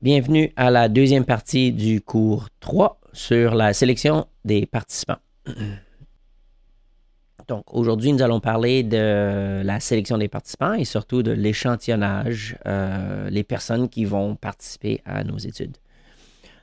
Bienvenue 0.00 0.52
à 0.54 0.70
la 0.70 0.88
deuxième 0.88 1.24
partie 1.24 1.72
du 1.72 2.00
cours 2.00 2.50
3 2.60 3.00
sur 3.12 3.56
la 3.56 3.72
sélection 3.72 4.28
des 4.44 4.64
participants. 4.64 5.16
Donc, 7.48 7.64
aujourd'hui, 7.74 8.12
nous 8.12 8.22
allons 8.22 8.38
parler 8.38 8.84
de 8.84 9.60
la 9.64 9.80
sélection 9.80 10.16
des 10.16 10.28
participants 10.28 10.74
et 10.74 10.84
surtout 10.84 11.24
de 11.24 11.32
l'échantillonnage, 11.32 12.56
euh, 12.66 13.28
les 13.28 13.42
personnes 13.42 13.88
qui 13.88 14.04
vont 14.04 14.36
participer 14.36 15.00
à 15.04 15.24
nos 15.24 15.38
études. 15.38 15.78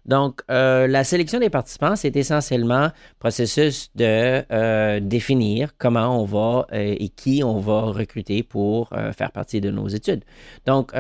Donc, 0.06 0.42
euh, 0.50 0.88
la 0.88 1.04
sélection 1.04 1.40
des 1.40 1.50
participants, 1.50 1.98
c'est 1.98 2.16
essentiellement 2.16 2.84
le 2.84 2.92
processus 3.20 3.90
de 3.96 4.46
euh, 4.50 5.02
définir 5.02 5.72
comment 5.78 6.22
on 6.22 6.26
va 6.26 6.68
et 6.72 7.10
qui 7.10 7.44
on 7.44 7.60
va 7.60 7.82
recruter 7.82 8.44
pour 8.44 8.92
faire 9.18 9.32
partie 9.32 9.60
de 9.60 9.72
nos 9.72 9.88
études. 9.88 10.24
Donc, 10.68 10.94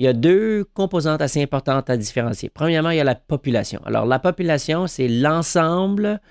il 0.00 0.04
y 0.04 0.08
a 0.08 0.14
deux 0.14 0.64
composantes 0.64 1.20
assez 1.20 1.42
importantes 1.42 1.90
à 1.90 1.96
différencier. 1.98 2.48
Premièrement, 2.48 2.88
il 2.88 2.96
y 2.96 3.00
a 3.00 3.04
la 3.04 3.14
population. 3.14 3.82
Alors, 3.84 4.06
la 4.06 4.18
population, 4.18 4.86
c'est 4.86 5.08
l'ensemble 5.08 6.22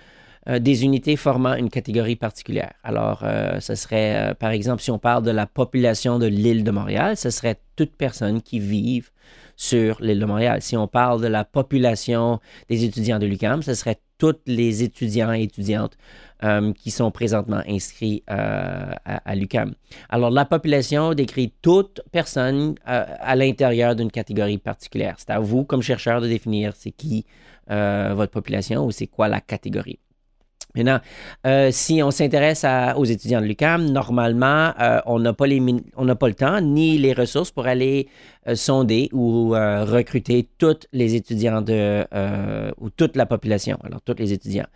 euh, 0.49 0.57
des 0.57 0.83
unités 0.83 1.15
formant 1.15 1.53
une 1.53 1.69
catégorie 1.69 2.15
particulière. 2.15 2.73
Alors, 2.83 3.21
euh, 3.23 3.59
ce 3.59 3.75
serait, 3.75 4.31
euh, 4.31 4.33
par 4.33 4.49
exemple, 4.49 4.81
si 4.81 4.89
on 4.89 4.97
parle 4.97 5.23
de 5.23 5.29
la 5.31 5.45
population 5.45 6.17
de 6.17 6.25
l'île 6.25 6.63
de 6.63 6.71
Montréal, 6.71 7.17
ce 7.17 7.29
serait 7.29 7.59
toute 7.75 7.95
personne 7.95 8.41
qui 8.41 8.59
vivent 8.59 9.11
sur 9.55 10.01
l'île 10.01 10.19
de 10.19 10.25
Montréal. 10.25 10.61
Si 10.61 10.75
on 10.75 10.87
parle 10.87 11.21
de 11.21 11.27
la 11.27 11.43
population 11.43 12.39
des 12.67 12.83
étudiants 12.83 13.19
de 13.19 13.27
l'UCAM, 13.27 13.61
ce 13.61 13.75
serait 13.75 13.99
tous 14.17 14.37
les 14.47 14.81
étudiants 14.81 15.31
et 15.33 15.43
étudiantes 15.43 15.97
qui 16.75 16.89
sont 16.89 17.11
présentement 17.11 17.61
inscrits 17.67 18.23
à, 18.27 18.93
à 19.03 19.35
l'UCAM. 19.35 19.75
Alors, 20.09 20.29
la 20.29 20.45
population 20.45 21.13
décrit 21.13 21.53
toute 21.61 22.01
personne 22.13 22.75
à 22.85 23.35
l'intérieur 23.35 23.95
d'une 23.95 24.11
catégorie 24.11 24.57
particulière. 24.57 25.15
C'est 25.17 25.31
à 25.31 25.39
vous, 25.39 25.65
comme 25.65 25.81
chercheur, 25.81 26.21
de 26.21 26.27
définir 26.27 26.73
c'est 26.77 26.91
qui 26.91 27.25
votre 27.67 28.31
population 28.31 28.85
ou 28.85 28.91
c'est 28.91 29.07
quoi 29.07 29.27
la 29.27 29.41
catégorie. 29.41 29.99
Maintenant, 30.75 30.99
euh, 31.47 31.69
si 31.71 32.03
on 32.03 32.11
s'intéresse 32.11 32.63
aux 32.95 33.05
étudiants 33.05 33.41
de 33.41 33.45
l'UCAM, 33.45 33.89
normalement, 33.89 34.71
euh, 34.79 34.99
on 35.07 35.19
n'a 35.19 35.33
pas, 35.33 35.45
pas 35.45 36.27
le 36.27 36.33
temps 36.35 36.61
ni 36.61 36.97
les 36.99 37.13
ressources 37.13 37.49
pour 37.51 37.65
aller 37.65 38.07
euh, 38.47 38.55
sonder 38.55 39.09
ou 39.11 39.49
recruter 39.49 40.47
tous 40.57 40.87
les 40.93 41.15
étudiants 41.15 41.61
de, 41.61 42.05
ou 42.79 42.89
toute 42.89 43.15
la 43.15 43.25
population, 43.25 43.77
alors 43.83 44.01
tous 44.01 44.15
les 44.17 44.33
étudiants. 44.33 44.67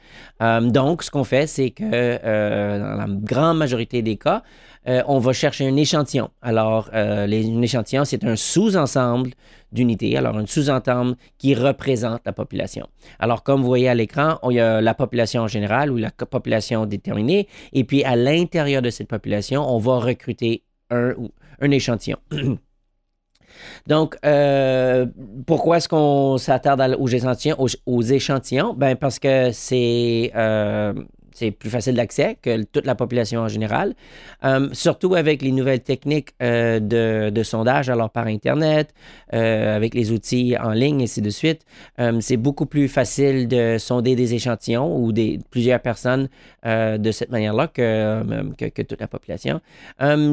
donc, 0.62 1.04
ce 1.04 1.12
qu'on 1.12 1.24
fait, 1.24 1.48
c'est 1.48 1.72
que 1.72 1.84
dans 1.84 2.96
la 2.96 3.08
grande 3.10 3.58
majorité 3.58 4.02
des 4.02 4.18
cas, 4.18 4.44
on 4.86 5.20
va 5.20 5.34
chercher 5.34 5.68
un 5.68 5.76
échantillon. 5.76 6.30
Alors, 6.42 6.90
un 6.94 7.30
échantillon, 7.30 8.06
c'est 8.06 8.24
un 8.24 8.36
sous-ensemble 8.36 9.32
d'unités, 9.74 10.16
alors 10.18 10.38
un 10.38 10.46
sous-ensemble 10.46 11.16
qui 11.38 11.56
représente 11.56 12.22
la 12.26 12.34
population. 12.34 12.88
Alors, 13.20 13.44
comme 13.44 13.62
vous 13.62 13.68
voyez 13.68 13.90
à 13.90 13.96
l'écran, 13.96 14.40
il 14.50 14.56
y 14.56 14.60
a 14.60 14.82
la 14.82 14.94
population 14.94 15.42
en 15.42 15.48
général 15.48 15.92
ou 15.92 15.98
la 15.98 16.12
population 16.12 16.86
déterminée, 16.86 17.48
et 17.74 17.84
puis 17.84 18.04
à 18.04 18.16
l'intérieur 18.16 18.82
de 18.82 18.90
cette 18.90 19.08
population, 19.08 19.68
on 19.68 19.80
va 19.80 20.00
recruter 20.00 20.64
un, 20.90 21.14
un 21.60 21.72
échantillon. 21.72 22.18
Donc, 23.88 24.18
euh, 24.26 25.06
pourquoi 25.46 25.78
est-ce 25.78 25.90
qu'on 25.90 26.38
s'attarde 26.38 26.98
aux 27.00 27.08
échantillons? 28.02 28.74
Ben 28.74 28.96
parce 28.96 29.20
que 29.20 29.52
c'est 29.52 30.32
euh, 30.36 30.94
c'est 31.34 31.52
plus 31.52 31.70
facile 31.70 31.96
d'accès 31.96 32.38
que 32.42 32.64
toute 32.64 32.86
la 32.86 32.96
population 32.96 33.42
en 33.42 33.48
général. 33.48 33.96
Euh, 34.44 34.70
surtout 34.74 35.16
avec 35.16 35.42
les 35.42 35.52
nouvelles 35.52 35.82
techniques 35.82 36.30
euh, 36.42 36.80
de, 36.80 37.44
sondage, 37.44 37.90
alors 37.90 38.10
par 38.10 38.28
Internet, 38.28 38.94
euh, 39.34 39.76
avec 39.76 39.94
les 39.94 40.12
outils 40.12 40.56
en 40.58 40.72
ligne, 40.72 41.02
et 41.02 41.04
ainsi 41.04 41.22
de 41.22 41.30
suite. 41.30 41.62
c'est 42.20 42.38
beaucoup 42.38 42.66
plus 42.66 42.88
facile 42.88 43.48
de 43.48 43.78
sonder 43.78 44.16
des 44.16 44.34
échantillons 44.34 44.98
ou 44.98 45.12
des, 45.12 45.40
plusieurs 45.50 45.80
personnes 45.80 46.30
de 46.66 47.12
cette 47.12 47.30
manière-là 47.30 47.68
que, 47.68 48.54
que, 48.58 48.66
que, 48.66 48.82
toute 48.82 49.02
la 49.02 49.08
population. 49.08 49.60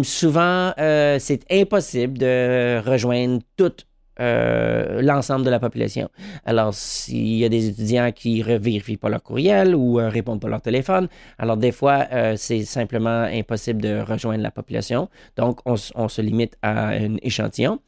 souvent, 0.02 0.72
c'est 0.76 1.40
impossible 1.50 2.18
de 2.18 2.80
rejoindre 2.84 3.40
toute 3.56 3.86
euh, 4.20 5.00
l'ensemble 5.00 5.44
de 5.44 5.50
la 5.50 5.58
population. 5.58 6.10
Alors, 6.44 6.74
s'il 6.74 7.36
y 7.36 7.44
a 7.44 7.48
des 7.48 7.68
étudiants 7.68 8.12
qui 8.12 8.44
ne 8.44 8.58
vérifient 8.58 8.98
pas 8.98 9.08
leur 9.08 9.22
courriel 9.22 9.74
ou 9.74 9.98
euh, 9.98 10.08
répondent 10.08 10.40
pas 10.40 10.48
leur 10.48 10.60
téléphone, 10.60 11.08
alors 11.38 11.56
des 11.56 11.72
fois, 11.72 12.06
euh, 12.12 12.34
c'est 12.36 12.64
simplement 12.64 13.22
impossible 13.22 13.80
de 13.80 14.00
rejoindre 14.00 14.42
la 14.42 14.50
population. 14.50 15.08
Donc, 15.36 15.60
on, 15.64 15.76
se 15.76 16.20
limite 16.20 16.56
à 16.60 16.88
un 16.88 17.16
échantillon. 17.22 17.78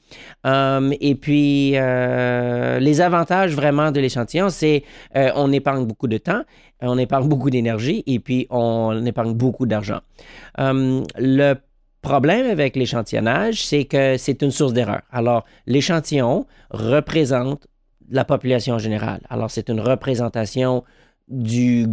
et 0.45 1.15
puis, 1.21 1.73
les 1.73 3.01
avantages 3.01 3.55
vraiment 3.55 3.91
de 3.91 4.01
l'échantillon, 4.01 4.49
c'est 4.49 4.85
on 5.15 5.53
épargne 5.53 5.85
beaucoup 5.87 6.09
de 6.09 6.19
temps, 6.19 6.43
on 6.81 6.99
épargne 6.99 7.29
beaucoup 7.29 7.51
d'énergie 7.51 8.03
et 8.07 8.21
puis 8.21 8.47
on 8.51 9.05
épargne 9.05 9.35
beaucoup 9.35 9.67
d'argent. 9.67 10.01
le 10.59 11.55
problème 12.03 12.47
avec 12.47 12.77
l'échantillonnage, 12.77 13.65
c'est 13.65 13.85
que 13.85 14.17
c'est 14.19 14.43
une 14.43 14.51
source 14.51 14.73
d'erreur. 14.73 15.03
Alors, 15.11 15.45
l'échantillon 15.67 16.47
représente 16.71 17.67
la 18.11 18.25
population 18.25 18.79
générale. 18.79 19.21
Alors, 19.31 19.51
c'est 19.51 19.69
une 19.71 19.81
représentation 19.81 20.85
du, 21.29 21.87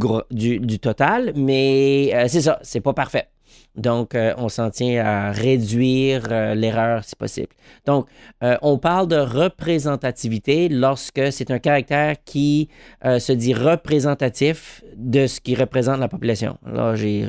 total, 0.82 1.34
mais 1.36 2.12
euh, 2.14 2.26
c'est 2.28 2.42
ça, 2.42 2.60
c'est 2.62 2.82
pas 2.82 2.94
parfait. 2.94 3.28
Donc, 3.76 4.16
euh, 4.16 4.34
on 4.38 4.50
s'en 4.50 4.70
tient 4.70 5.04
à 5.06 5.32
réduire 5.32 6.28
euh, 6.32 6.56
l'erreur 6.56 7.04
si 7.04 7.16
possible. 7.16 7.50
Donc, 7.86 8.08
on 8.42 8.78
parle 8.78 9.08
de 9.08 9.16
représentativité 9.18 10.70
lorsque 10.70 11.32
c'est 11.32 11.52
un 11.52 11.60
caractère 11.60 12.16
qui 12.26 12.70
se 13.04 13.32
dit 13.32 13.54
représentatif 13.54 14.84
de 14.96 15.28
ce 15.28 15.40
qui 15.40 15.56
représente 15.56 16.00
la 16.00 16.08
population. 16.08 16.58
Là, 16.66 16.96
j'ai 16.96 17.26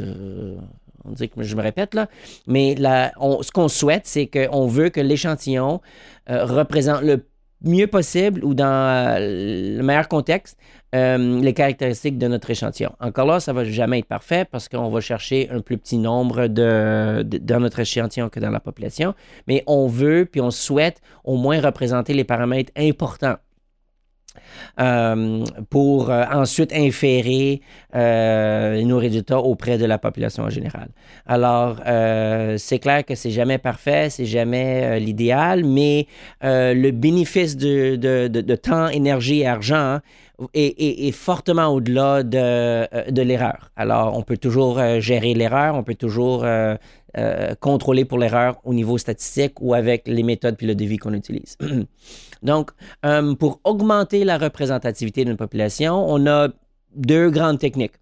on 1.05 1.13
dit 1.13 1.29
que 1.29 1.43
je 1.43 1.57
me 1.57 1.63
répète 1.63 1.95
là, 1.95 2.09
mais 2.47 2.77
ce 2.77 3.51
qu'on 3.51 3.69
souhaite, 3.69 4.07
c'est 4.07 4.27
qu'on 4.27 4.67
veut 4.67 4.89
que 4.91 5.01
l'échantillon 5.01 5.81
euh, 6.29 6.45
représente 6.45 7.03
le 7.03 7.25
mieux 7.63 7.87
possible 7.87 8.45
ou 8.45 8.55
dans 8.55 8.67
euh, 8.67 9.77
le 9.77 9.83
meilleur 9.83 10.09
contexte 10.09 10.59
euh, 10.95 11.41
les 11.41 11.53
caractéristiques 11.53 12.19
de 12.19 12.27
notre 12.27 12.51
échantillon. 12.51 12.91
Encore 12.99 13.27
là, 13.27 13.39
ça 13.39 13.53
ne 13.53 13.59
va 13.59 13.65
jamais 13.65 14.01
être 14.01 14.07
parfait 14.07 14.45
parce 14.45 14.69
qu'on 14.69 14.89
va 14.89 15.01
chercher 15.01 15.49
un 15.51 15.61
plus 15.61 15.79
petit 15.79 15.99
nombre 15.99 16.49
de, 16.49 17.23
dans 17.23 17.61
notre 17.61 17.79
échantillon 17.79 18.29
que 18.29 18.41
dans 18.41 18.51
la 18.51 18.61
population, 18.61 19.15
mais 19.47 19.63
on 19.67 19.87
veut 19.87 20.27
puis 20.31 20.41
on 20.41 20.51
souhaite 20.51 21.01
au 21.23 21.37
moins 21.37 21.61
représenter 21.61 22.13
les 22.13 22.25
paramètres 22.25 22.73
importants 22.77 23.37
euh, 24.81 25.45
pour 25.69 26.11
euh, 26.11 26.25
ensuite 26.33 26.73
inférer 26.73 27.61
euh, 27.95 28.83
nos 28.83 28.99
résultats 28.99 29.39
auprès 29.39 29.79
de 29.79 29.85
la 29.85 29.99
population 29.99 30.45
en 30.45 30.51
général. 30.51 30.89
Alors, 31.27 31.77
c'est 32.57 32.79
clair 32.79 33.05
que 33.05 33.15
c'est 33.15 33.31
jamais 33.31 33.59
parfait, 33.59 34.11
c'est 34.11 34.27
jamais 34.27 34.99
l'idéal, 35.01 35.65
mais 35.65 36.07
le 36.43 36.91
bénéfice 36.91 37.57
de, 37.57 37.97
de, 37.97 38.29
de, 38.29 38.57
temps, 38.57 38.89
énergie 38.89 39.41
et 39.41 39.47
argent 39.47 40.01
est, 40.55 41.13
fortement 41.13 41.69
au-delà 41.69 42.23
de, 42.23 43.11
de 43.11 43.23
l'erreur. 43.23 43.71
Alors, 43.77 44.17
on 44.17 44.23
peut 44.23 44.37
toujours 44.37 44.81
gérer 45.01 45.35
l'erreur, 45.35 45.75
on 45.75 45.83
peut 45.83 45.95
toujours 45.95 46.45
contrôler 47.61 48.05
pour 48.05 48.19
l'erreur 48.19 48.61
au 48.65 48.73
niveau 48.73 48.99
statistique 48.99 49.61
ou 49.61 49.75
avec 49.75 50.07
les 50.07 50.23
méthodes 50.23 50.57
puis 50.57 50.67
le 50.67 50.75
devis 50.75 50.99
qu'on 50.99 51.15
utilise. 51.15 51.57
Donc, 52.43 52.71
euh, 53.05 53.35
pour 53.35 53.61
augmenter 53.65 54.25
la 54.25 54.39
représentativité 54.39 55.25
d'une 55.25 55.37
population, 55.37 56.05
on 56.09 56.27
a 56.27 56.49
deux 56.95 57.31
grandes 57.31 57.59
techniques. 57.59 57.95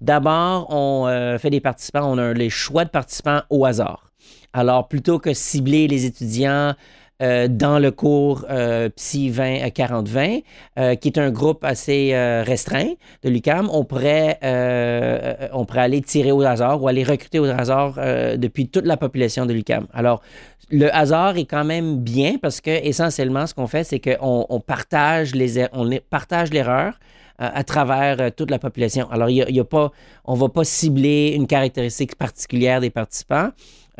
D'abord, 0.00 0.66
on 0.70 1.06
euh, 1.06 1.38
fait 1.38 1.50
des 1.50 1.60
participants, 1.60 2.10
on 2.10 2.18
a 2.18 2.32
les 2.32 2.50
choix 2.50 2.84
de 2.84 2.90
participants 2.90 3.42
au 3.50 3.64
hasard. 3.64 4.10
Alors, 4.52 4.88
plutôt 4.88 5.18
que 5.18 5.34
cibler 5.34 5.86
les 5.86 6.06
étudiants 6.06 6.74
euh, 7.22 7.48
dans 7.48 7.78
le 7.78 7.90
cours 7.90 8.44
euh, 8.50 8.88
Psy 8.90 9.30
20 9.30 9.68
40-20, 9.68 10.42
euh, 10.78 10.94
qui 10.96 11.08
est 11.08 11.18
un 11.18 11.30
groupe 11.30 11.64
assez 11.64 12.10
euh, 12.12 12.42
restreint 12.42 12.92
de 13.22 13.28
l'UCAM, 13.28 13.68
on 13.72 13.84
pourrait, 13.84 14.38
euh, 14.42 15.48
on 15.52 15.64
pourrait 15.64 15.82
aller 15.82 16.00
tirer 16.02 16.32
au 16.32 16.42
hasard 16.42 16.82
ou 16.82 16.88
aller 16.88 17.04
recruter 17.04 17.38
au 17.38 17.44
hasard 17.44 17.94
euh, 17.98 18.36
depuis 18.36 18.68
toute 18.68 18.86
la 18.86 18.96
population 18.96 19.46
de 19.46 19.52
l'UCAM. 19.52 19.86
Alors, 19.92 20.22
le 20.70 20.94
hasard 20.94 21.36
est 21.36 21.44
quand 21.44 21.64
même 21.64 21.98
bien 21.98 22.36
parce 22.40 22.60
que 22.60 22.70
essentiellement, 22.70 23.46
ce 23.46 23.54
qu'on 23.54 23.66
fait, 23.66 23.84
c'est 23.84 24.00
qu'on 24.00 24.46
on 24.48 24.60
partage 24.60 25.34
les, 25.34 25.66
on 25.72 25.88
partage 26.10 26.50
l'erreur 26.50 26.94
euh, 27.40 27.48
à 27.52 27.64
travers 27.64 28.20
euh, 28.20 28.30
toute 28.30 28.48
la 28.48 28.60
population. 28.60 29.10
Alors, 29.10 29.28
il 29.28 29.36
y 29.36 29.58
a, 29.58 29.62
a 29.62 29.64
pas, 29.64 29.90
on 30.24 30.34
ne 30.34 30.40
va 30.40 30.48
pas 30.48 30.62
cibler 30.62 31.32
une 31.34 31.48
caractéristique 31.48 32.14
particulière 32.14 32.80
des 32.80 32.90
participants. 32.90 33.48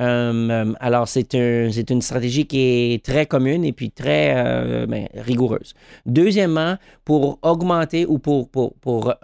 Euh, 0.01 0.51
euh, 0.51 0.73
alors, 0.81 1.07
c'est 1.07 1.35
un, 1.35 1.69
une 1.71 2.03
stratégie 2.03 2.47
qui 2.47 2.59
est 2.59 3.05
très 3.05 3.27
commune 3.27 3.65
et 3.65 3.73
puis 3.73 3.91
très 3.91 4.35
euh, 4.37 4.87
ben, 4.87 5.07
rigoureuse. 5.15 5.75
Deuxièmement, 6.05 6.77
pour 7.05 7.39
augmenter 7.43 8.07
ou 8.07 8.19
pour, 8.19 8.49
pour, 8.49 8.75
pour 8.75 9.15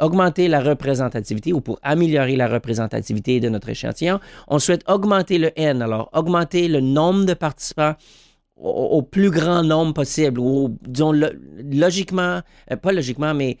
augmenter 0.00 0.48
la 0.48 0.60
représentativité 0.60 1.52
ou 1.52 1.60
pour 1.60 1.78
améliorer 1.82 2.36
la 2.36 2.48
représentativité 2.48 3.38
de 3.40 3.48
notre 3.48 3.68
échantillon, 3.68 4.18
on 4.48 4.58
souhaite 4.58 4.82
augmenter 4.88 5.38
le 5.38 5.50
N, 5.56 5.82
alors 5.82 6.10
augmenter 6.12 6.68
le 6.68 6.80
nombre 6.80 7.24
de 7.24 7.34
participants 7.34 7.94
au, 8.60 9.02
plus 9.02 9.30
grand 9.30 9.62
nombre 9.62 9.94
possible, 9.94 10.40
ou 10.40 10.76
disons 10.82 11.12
lo- 11.12 11.28
logiquement, 11.70 12.40
pas 12.82 12.90
logiquement, 12.90 13.32
mais 13.32 13.58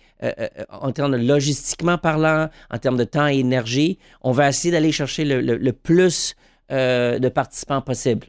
en 0.70 0.90
termes 0.90 1.12
de 1.12 1.24
logistiquement 1.24 1.98
parlant, 1.98 2.48
en 2.68 2.78
termes 2.78 2.96
de 2.96 3.04
temps 3.04 3.28
et 3.28 3.38
énergie, 3.38 3.98
on 4.22 4.32
va 4.32 4.48
essayer 4.48 4.72
d'aller 4.72 4.90
chercher 4.90 5.24
le- 5.24 5.40
le 5.40 5.72
plus 5.72 6.34
euh, 6.70 7.18
de 7.18 7.28
participants 7.28 7.80
possible. 7.80 8.26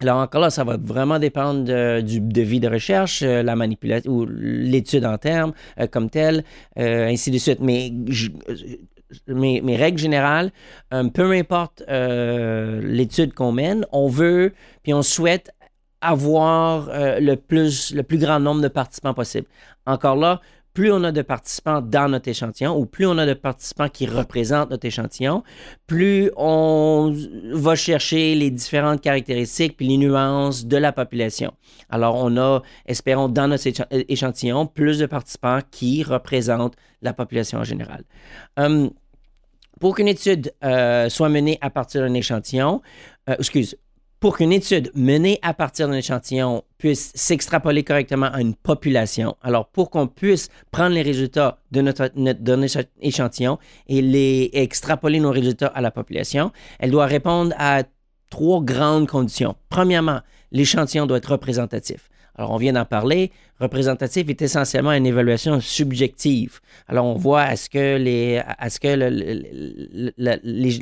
Alors 0.00 0.18
encore 0.18 0.40
là, 0.40 0.50
ça 0.50 0.64
va 0.64 0.76
vraiment 0.76 1.18
dépendre 1.18 1.64
du 2.02 2.20
devis 2.20 2.60
de 2.60 2.68
recherche, 2.68 3.22
euh, 3.22 3.42
la 3.42 3.56
manipulation 3.56 4.10
ou 4.10 4.26
l'étude 4.26 5.04
en 5.04 5.18
termes 5.18 5.52
euh, 5.78 5.86
comme 5.86 6.08
telle, 6.08 6.44
ainsi 6.76 7.30
de 7.30 7.38
suite. 7.38 7.60
Mais 7.60 7.92
mes, 9.26 9.60
mes 9.60 9.76
règles 9.76 9.98
générales, 9.98 10.50
peu 11.12 11.32
importe 11.32 11.82
l'étude 11.88 13.34
qu'on 13.34 13.52
mène, 13.52 13.84
on 13.92 14.08
veut 14.08 14.54
puis 14.82 14.94
on 14.94 15.02
souhaite 15.02 15.50
avoir 16.00 16.88
le, 17.20 17.34
plus, 17.34 17.94
le 17.94 18.02
plus 18.02 18.18
grand 18.18 18.38
nombre 18.40 18.62
de 18.62 18.68
participants 18.68 19.14
possible. 19.14 19.46
Encore 19.84 20.16
là, 20.16 20.40
plus 20.78 20.92
on 20.92 21.02
a 21.02 21.10
de 21.10 21.22
participants 21.22 21.80
dans 21.80 22.08
notre 22.08 22.28
échantillon 22.28 22.78
ou 22.78 22.86
plus 22.86 23.04
on 23.04 23.18
a 23.18 23.26
de 23.26 23.34
participants 23.34 23.88
qui 23.88 24.06
représentent 24.06 24.70
notre 24.70 24.84
échantillon, 24.84 25.42
plus 25.88 26.30
on 26.36 27.12
va 27.52 27.74
chercher 27.74 28.36
les 28.36 28.52
différentes 28.52 29.00
caractéristiques 29.00 29.76
puis 29.76 29.88
les 29.88 29.96
nuances 29.96 30.66
de 30.66 30.76
la 30.76 30.92
population. 30.92 31.52
Alors, 31.90 32.14
on 32.14 32.36
a, 32.36 32.62
espérons, 32.86 33.28
dans 33.28 33.48
notre 33.48 33.64
écha- 33.64 33.88
échantillon, 33.90 34.66
plus 34.66 35.00
de 35.00 35.06
participants 35.06 35.58
qui 35.68 36.04
représentent 36.04 36.76
la 37.02 37.12
population 37.12 37.58
en 37.58 37.64
général. 37.64 38.04
Hum, 38.56 38.90
pour 39.80 39.96
qu'une 39.96 40.06
étude 40.06 40.52
euh, 40.62 41.08
soit 41.08 41.28
menée 41.28 41.58
à 41.60 41.70
partir 41.70 42.02
d'un 42.02 42.14
échantillon, 42.14 42.82
euh, 43.28 43.34
excuse, 43.36 43.76
pour 44.20 44.36
qu'une 44.36 44.52
étude 44.52 44.90
menée 44.94 45.38
à 45.42 45.54
partir 45.54 45.88
d'un 45.88 45.94
échantillon 45.94 46.62
puisse 46.76 47.12
s'extrapoler 47.14 47.84
correctement 47.84 48.26
à 48.26 48.40
une 48.40 48.54
population, 48.54 49.36
alors 49.42 49.68
pour 49.68 49.90
qu'on 49.90 50.06
puisse 50.06 50.48
prendre 50.72 50.94
les 50.94 51.02
résultats 51.02 51.58
de 51.70 51.80
notre, 51.80 52.10
notre- 52.16 52.88
échantillon 53.00 53.58
et 53.86 54.02
les 54.02 54.50
extrapoler 54.52 55.20
nos 55.20 55.30
résultats 55.30 55.68
à 55.68 55.80
la 55.80 55.90
population, 55.90 56.52
elle 56.78 56.90
doit 56.90 57.06
répondre 57.06 57.54
à 57.58 57.84
trois 58.30 58.60
grandes 58.62 59.08
conditions. 59.08 59.54
Premièrement, 59.68 60.20
l'échantillon 60.52 61.06
doit 61.06 61.18
être 61.18 61.32
représentatif. 61.32 62.08
Alors, 62.38 62.52
on 62.52 62.56
vient 62.56 62.72
d'en 62.72 62.84
parler. 62.84 63.32
Représentatif 63.60 64.28
est 64.28 64.40
essentiellement 64.40 64.92
une 64.92 65.06
évaluation 65.06 65.60
subjective. 65.60 66.60
Alors, 66.86 67.04
on 67.04 67.14
voit 67.14 67.52
est-ce 67.52 67.68
que 67.68 67.96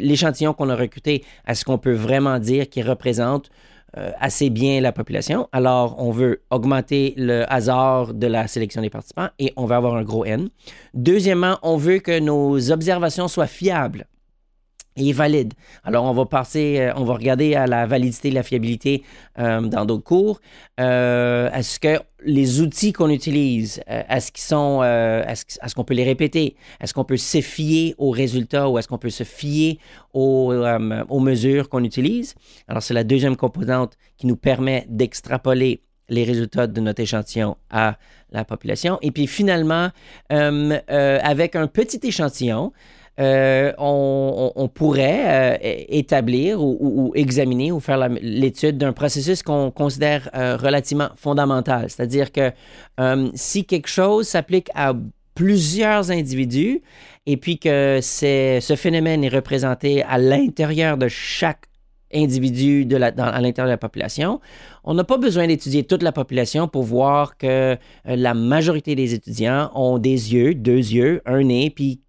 l'échantillon 0.01 0.53
qu'on 0.53 0.69
a 0.69 0.77
recruté, 0.77 1.25
est-ce 1.49 1.65
qu'on 1.65 1.79
peut 1.79 1.95
vraiment 1.95 2.39
dire 2.39 2.69
qu'il 2.69 2.89
représente 2.89 3.51
euh, 3.99 4.11
assez 4.21 4.51
bien 4.51 4.83
la 4.83 4.93
population. 4.93 5.49
Alors, 5.53 5.95
on 5.99 6.11
veut 6.11 6.43
augmenter 6.51 7.15
le 7.17 7.51
hasard 7.51 8.13
de 8.13 8.27
la 8.27 8.47
sélection 8.47 8.83
des 8.83 8.91
participants 8.91 9.29
et 9.39 9.55
on 9.57 9.65
va 9.65 9.77
avoir 9.77 9.95
un 9.95 10.03
gros 10.03 10.27
N. 10.27 10.51
Deuxièmement, 10.93 11.59
on 11.63 11.79
veut 11.79 12.01
que 12.01 12.19
nos 12.19 12.73
observations 12.73 13.27
soient 13.27 13.47
fiables 13.47 14.07
et 14.97 15.13
valides. 15.13 15.55
Alors, 15.85 16.05
on 16.05 16.13
va 16.13 16.27
passer, 16.27 16.79
euh, 16.79 16.93
on 16.97 17.05
va 17.05 17.15
regarder 17.15 17.55
à 17.55 17.67
la 17.67 17.87
validité, 17.87 18.31
la 18.31 18.43
fiabilité 18.43 19.03
euh, 19.39 19.61
dans 19.61 19.85
d'autres 19.85 20.05
cours. 20.05 20.41
Euh, 20.81 21.51
est-ce 21.53 21.79
que 21.79 22.01
les 22.25 22.61
outils 22.61 22.93
qu'on 22.93 23.11
utilise, 23.11 23.81
est-ce 23.87 24.33
qu'ils 24.33 24.43
sont, 24.43 24.83
est-ce, 24.83 25.45
qu- 25.45 25.59
est-ce 25.63 25.75
qu'on 25.75 25.85
peut 25.85 25.95
les 25.95 26.05
répéter? 26.05 26.57
Est-ce 26.81 26.93
qu'on 26.93 27.05
peut 27.05 27.17
se 27.19 27.41
fier 27.41 27.95
aux 27.99 28.11
résultats 28.11 28.69
ou 28.69 28.79
est-ce 28.79 28.89
qu'on 28.89 28.99
peut 28.99 29.11
se 29.11 29.23
fier 29.23 29.79
aux, 30.13 30.51
mesures 31.21 31.69
qu'on 31.69 31.85
utilise? 31.85 32.35
Alors, 32.67 32.83
c'est 32.83 32.95
la 32.95 33.05
deuxième 33.05 33.37
composante 33.37 33.97
qui 34.17 34.27
nous 34.27 34.37
permet 34.37 34.87
d'extrapoler 34.89 35.83
les 36.09 36.25
résultats 36.25 36.67
de 36.67 36.81
notre 36.81 37.03
échantillon 37.03 37.57
à 37.71 37.97
la 38.31 38.45
population. 38.45 38.99
Et 39.03 39.11
puis 39.13 39.27
finalement, 39.29 39.91
avec 40.31 41.55
un 41.55 41.67
petit 41.69 42.01
échantillon, 42.03 42.73
euh, 43.19 43.73
on, 43.79 44.69
pourrait 44.73 45.25
euh, 45.27 45.57
établir 45.89 46.63
ou, 46.63 47.13
examiner 47.15 47.73
ou 47.73 47.81
faire 47.81 48.09
l'étude 48.21 48.77
d'un 48.77 48.93
processus 48.93 49.43
qu'on 49.43 49.71
considère 49.71 50.29
euh, 50.35 50.57
relativement 50.57 51.09
fondamental. 51.17 51.89
C'est-à-dire 51.89 52.31
que 52.31 52.51
si 53.35 53.65
quelque 53.65 53.89
chose 53.89 54.29
s'applique 54.29 54.69
à 54.75 54.93
plusieurs 55.35 56.11
individus 56.11 56.83
et 57.27 57.37
puis 57.37 57.59
que 57.59 58.01
ce 58.03 58.75
phénomène 58.77 59.25
est 59.25 59.29
représenté 59.35 60.03
à 60.03 60.19
l'intérieur 60.19 60.97
de 60.99 61.09
chaque 61.09 61.65
individu 62.15 62.87
de 62.87 62.97
la, 62.97 63.11
dans- 63.11 63.25
à 63.25 63.41
l'intérieur 63.41 63.67
de 63.67 63.73
la 63.73 63.79
population, 63.79 64.41
on 64.85 64.95
n'a 64.95 65.05
pas 65.05 65.19
besoin 65.19 65.47
d'étudier 65.47 65.85
toute 65.85 66.03
la 66.03 66.13
population 66.13 66.69
pour 66.69 66.85
voir 66.85 67.37
que 67.37 67.77
la 68.05 68.35
majorité 68.35 68.95
des 68.95 69.13
étudiants 69.15 69.71
ont 69.75 69.99
des 69.99 70.35
yeux, 70.35 70.55
deux 70.55 70.77
yeux, 70.77 71.21
un 71.27 71.43
nez, 71.43 71.71
puis 71.71 72.01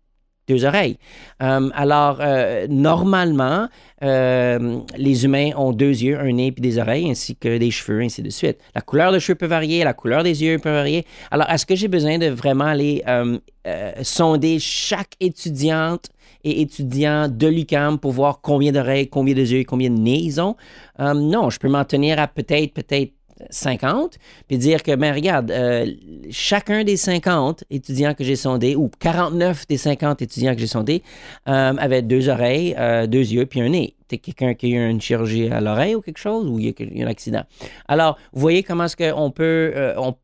deux 0.48 0.66
oreilles. 0.66 0.98
Euh, 1.42 1.70
alors, 1.74 2.20
euh, 2.22 2.68
normalement, 2.70 3.68
euh, 4.04 4.80
les 4.96 5.26
humains 5.26 5.52
ont 5.58 5.74
deux 5.74 6.04
yeux, 6.04 6.20
un 6.20 6.32
nez 6.32 6.52
puis 6.52 6.62
des 6.62 6.80
oreilles, 6.80 7.10
ainsi 7.10 7.36
que 7.36 7.58
des 7.58 7.72
cheveux, 7.72 8.02
ainsi 8.02 8.22
de 8.22 8.30
suite. 8.30 8.60
La 8.74 8.82
couleur 8.82 9.12
des 9.12 9.20
cheveux 9.20 9.36
peut 9.36 9.48
varier, 9.48 9.84
la 9.84 9.94
couleur 9.94 10.24
des 10.24 10.44
yeux 10.44 10.58
peut 10.60 10.72
varier. 10.72 11.06
Alors, 11.32 11.50
est-ce 11.50 11.66
que 11.66 11.76
j'ai 11.76 11.88
besoin 11.88 12.18
de 12.18 12.28
vraiment 12.28 12.66
aller 12.66 13.04
sonder 14.02 14.60
chaque 14.60 15.14
étudiante 15.20 16.06
et 16.44 16.62
étudiant 16.62 17.28
de 17.28 17.48
l'UCAM 17.48 18.00
pour 18.00 18.12
voir 18.12 18.40
combien 18.42 18.72
d'oreilles, 18.72 19.10
combien 19.10 19.34
de 19.34 19.42
yeux, 19.42 19.64
combien 19.66 19.90
de 19.90 20.00
nez 20.00 20.20
ils 20.20 20.40
ont? 20.40 20.56
Non, 21.00 21.50
je 21.50 21.60
peux 21.60 21.68
m'en 21.68 21.84
tenir 21.84 22.20
à 22.20 22.28
peut-être, 22.28 22.74
peut-être 22.74 23.12
50, 23.50 24.18
puis 24.48 24.58
dire 24.58 24.84
que, 24.84 24.96
ben 24.96 25.14
regarde, 25.14 25.52
euh, 25.52 25.86
chacun 26.32 26.84
des 26.84 26.98
50 26.98 27.64
étudiants 27.70 28.14
que 28.14 28.24
j'ai 28.24 28.36
sondés, 28.36 28.76
ou 28.76 28.90
49 29.00 29.68
des 29.68 29.78
50 29.78 30.22
étudiants 30.22 30.54
que 30.54 30.60
j'ai 30.60 30.68
sondés, 30.68 31.04
euh, 31.48 31.74
avait 31.78 32.02
deux 32.02 32.30
oreilles, 32.30 32.76
euh, 32.78 33.08
deux 33.08 33.32
yeux, 33.32 33.46
puis 33.46 33.62
un 33.62 33.70
nez. 33.70 33.96
T'es 34.08 34.18
quelqu'un 34.18 34.54
qui 34.54 34.68
a 34.68 34.70
eu 34.70 34.90
une 34.90 35.02
chirurgie 35.02 35.50
à 35.50 35.60
l'oreille 35.60 35.96
ou 35.96 36.02
quelque 36.02 36.20
chose, 36.20 36.48
ou 36.48 36.60
il 36.60 36.66
y 36.66 36.70
a 36.70 36.84
eu 36.84 37.04
un 37.04 37.08
accident. 37.08 37.44
Alors, 37.88 38.18
vous 38.34 38.42
voyez 38.42 38.64
comment 38.64 38.86
est-ce 38.86 38.96
qu'on 38.96 39.32
peut, 39.32 39.74
euh, 39.76 39.94
on, 39.98 40.16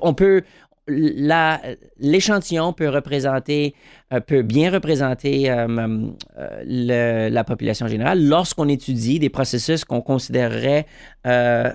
on, 0.00 0.14
peut, 0.14 0.42
l'échantillon 0.88 2.72
peut 2.72 2.88
représenter, 2.88 3.74
euh, 4.12 4.20
peut 4.20 4.42
bien 4.42 4.70
représenter 4.70 5.50
euh, 5.50 6.10
euh, 6.38 7.28
la 7.30 7.44
population 7.44 7.86
générale 7.86 8.24
lorsqu'on 8.24 8.68
étudie 8.68 9.18
des 9.18 9.30
processus 9.30 9.84
qu'on 9.84 10.00
considérerait 10.00 10.86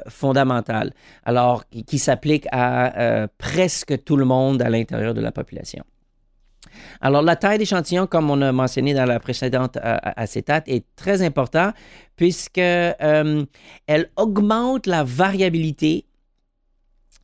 fondamentaux, 0.07 0.91
alors 1.25 1.67
qui, 1.69 1.83
qui 1.83 1.99
s'appliquent 1.99 2.47
à 2.51 3.27
presque 3.37 4.03
tout 4.05 4.15
le 4.15 4.23
monde 4.23 4.61
à 4.61 4.69
l'intérieur 4.69 5.13
de 5.13 5.19
la 5.19 5.33
population. 5.33 5.83
Alors, 7.01 7.21
la 7.21 7.35
taille 7.35 7.57
d'échantillon, 7.57 8.07
comme 8.07 8.29
on 8.29 8.41
a 8.41 8.51
mentionné 8.51 8.93
dans 8.93 9.05
la 9.05 9.19
précédente 9.19 9.77
acétate, 9.81 10.67
est 10.67 10.85
très 10.95 11.21
importante 11.21 11.73
puisque 12.15 12.59
euh, 12.59 13.45
elle 13.87 14.09
augmente 14.15 14.85
la 14.85 15.03
variabilité 15.03 16.05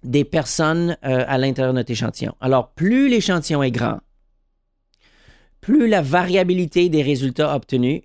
des 0.07 0.23
personnes 0.23 0.97
euh, 1.03 1.25
à 1.27 1.37
l'intérieur 1.37 1.73
de 1.73 1.79
notre 1.79 1.91
échantillon. 1.91 2.33
Alors, 2.39 2.71
plus 2.71 3.09
l'échantillon 3.09 3.61
est 3.61 3.71
grand, 3.71 3.99
plus 5.59 5.87
la 5.87 6.01
variabilité 6.01 6.87
des 6.87 7.01
résultats 7.01 7.53
obtenus 7.53 8.03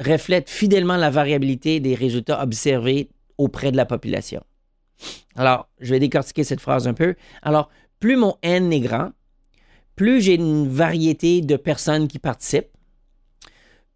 reflète 0.00 0.50
fidèlement 0.50 0.96
la 0.96 1.10
variabilité 1.10 1.78
des 1.80 1.94
résultats 1.94 2.42
observés 2.42 3.08
auprès 3.38 3.70
de 3.70 3.76
la 3.76 3.86
population. 3.86 4.42
Alors, 5.36 5.68
je 5.80 5.90
vais 5.90 6.00
décortiquer 6.00 6.42
cette 6.42 6.60
phrase 6.60 6.88
un 6.88 6.94
peu. 6.94 7.14
Alors, 7.42 7.68
plus 8.00 8.16
mon 8.16 8.34
N 8.42 8.72
est 8.72 8.80
grand, 8.80 9.10
plus 9.94 10.20
j'ai 10.20 10.34
une 10.34 10.68
variété 10.68 11.40
de 11.40 11.56
personnes 11.56 12.08
qui 12.08 12.18
participent, 12.18 12.76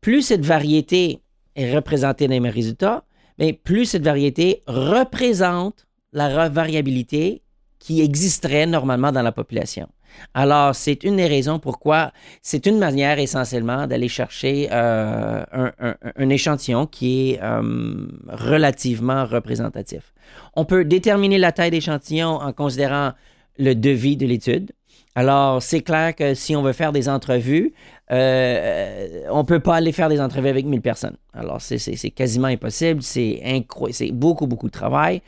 plus 0.01 0.23
cette 0.23 0.45
variété 0.45 1.23
est 1.57 1.75
représentée 1.75 2.29
dans 2.29 2.41
mes 2.41 2.51
résultats, 2.51 3.05
mais 3.39 3.53
plus 3.53 3.85
cette 3.87 4.05
variété 4.05 4.63
représente 4.67 5.87
la 6.13 6.49
variabilité 6.49 7.43
qui 7.79 8.03
existerait 8.03 8.67
normalement 8.67 9.13
dans 9.13 9.23
la 9.23 9.33
population. 9.33 9.89
Alors, 10.35 10.75
c'est 10.75 11.05
une 11.05 11.17
des 11.17 11.27
raisons 11.27 11.59
pourquoi 11.59 12.13
c'est 12.43 12.67
une 12.67 12.79
manière 12.79 13.19
essentiellement 13.19 13.87
d'aller 13.87 14.09
chercher 14.09 14.69
euh, 14.73 15.45
un, 15.53 16.29
échantillon 16.29 16.87
qui 16.87 17.31
est 17.31 17.43
euh, 17.43 18.07
relativement 18.29 19.25
représentatif. 19.25 20.13
On 20.57 20.65
peut 20.65 20.85
déterminer 20.85 21.39
la 21.39 21.53
taille 21.53 21.71
d'échantillon 21.71 22.29
en 22.29 22.53
considérant 22.53 23.13
le 23.59 23.75
devis 23.75 24.17
de 24.17 24.27
l'étude. 24.27 24.73
Alors, 25.15 25.63
c'est 25.63 25.81
clair 25.81 26.15
que 26.15 26.35
si 26.35 26.55
on 26.55 26.63
veut 26.63 26.73
faire 26.73 26.93
des 26.93 27.09
entrevues, 27.09 27.73
euh, 28.11 29.23
on 29.31 29.39
ne 29.39 29.43
peut 29.45 29.61
pas 29.61 29.77
aller 29.77 29.93
faire 29.93 30.09
des 30.09 30.21
entrevues 30.21 30.49
avec 30.49 30.67
1000 30.67 30.81
personnes. 30.81 31.17
Alors, 31.33 31.61
c'est 31.61 32.11
quasiment 32.11 32.49
impossible. 32.49 33.03
C'est 33.03 34.11
beaucoup, 34.13 34.47
beaucoup 34.47 34.67
de 34.67 34.73
travail. 34.73 35.23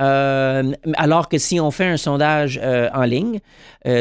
Euh, 0.00 0.72
alors 0.94 1.28
que 1.28 1.38
si 1.38 1.60
on 1.60 1.70
fait 1.70 1.86
un 1.86 1.96
sondage 1.98 2.58
euh, 2.60 2.88
en 2.94 3.02
ligne 3.02 3.40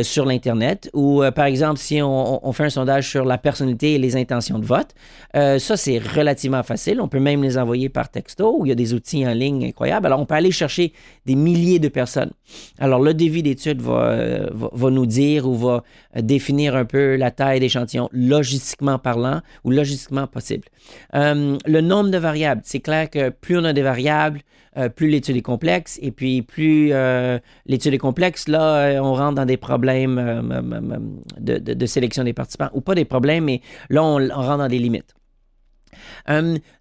sur 0.03 0.25
l'Internet, 0.25 0.89
ou 0.93 1.23
par 1.35 1.45
exemple, 1.45 1.79
si 1.79 2.01
on, 2.03 2.51
fait 2.53 2.65
un 2.65 2.69
sondage 2.69 3.09
sur 3.09 3.25
la 3.25 3.39
personnalité 3.39 3.95
et 3.95 3.97
les 3.97 4.15
intentions 4.15 4.59
de 4.59 4.65
vote, 4.65 4.89
ça, 5.33 5.75
c'est 5.75 5.97
relativement 5.97 6.61
facile. 6.61 7.01
On 7.01 7.07
peut 7.07 7.19
même 7.19 7.41
les 7.41 7.57
envoyer 7.57 7.89
par 7.89 8.09
texto, 8.09 8.61
il 8.63 8.69
y 8.69 8.71
a 8.71 8.75
des 8.75 8.93
outils 8.93 9.27
en 9.27 9.33
ligne 9.33 9.65
incroyables. 9.65 10.05
Alors, 10.05 10.19
on 10.19 10.25
peut 10.25 10.35
aller 10.35 10.51
chercher 10.51 10.93
des 11.25 11.35
milliers 11.35 11.79
de 11.79 11.87
personnes. 11.87 12.31
Alors, 12.77 13.01
le 13.01 13.15
devis 13.15 13.41
d'étude 13.41 13.81
va, 13.81 14.15
va, 14.51 14.69
va, 14.71 14.89
nous 14.91 15.07
dire 15.07 15.47
ou 15.47 15.55
va 15.55 15.83
définir 16.15 16.75
un 16.75 16.85
peu 16.85 17.15
la 17.15 17.31
taille 17.31 17.59
d'échantillon 17.59 18.07
logistiquement 18.21 18.99
parlant 18.99 19.41
ou 19.63 19.71
logistiquement 19.71 20.27
possible. 20.27 20.67
Euh, 21.15 21.57
le 21.65 21.81
nombre 21.81 22.11
de 22.11 22.17
variables, 22.17 22.61
c'est 22.63 22.79
clair 22.79 23.09
que 23.09 23.29
plus 23.29 23.57
on 23.57 23.63
a 23.63 23.73
des 23.73 23.81
variables, 23.81 24.41
euh, 24.77 24.89
plus 24.89 25.09
l'étude 25.09 25.35
est 25.35 25.41
complexe, 25.41 25.99
et 26.01 26.11
puis 26.11 26.41
plus 26.43 26.89
euh, 26.93 27.39
l'étude 27.65 27.93
est 27.93 27.97
complexe, 27.97 28.47
là, 28.47 29.01
on 29.01 29.13
rentre 29.13 29.35
dans 29.35 29.45
des 29.45 29.57
problèmes 29.57 30.15
de, 31.39 31.85
sélection 31.85 32.23
des 32.23 32.33
participants, 32.33 32.69
ou 32.73 32.81
pas 32.81 32.95
des 32.95 33.05
problèmes, 33.05 33.45
mais 33.45 33.61
là, 33.89 34.03
on, 34.03 34.17
rentre 34.29 34.59
dans 34.59 34.67
des 34.67 34.79
limites. 34.79 35.15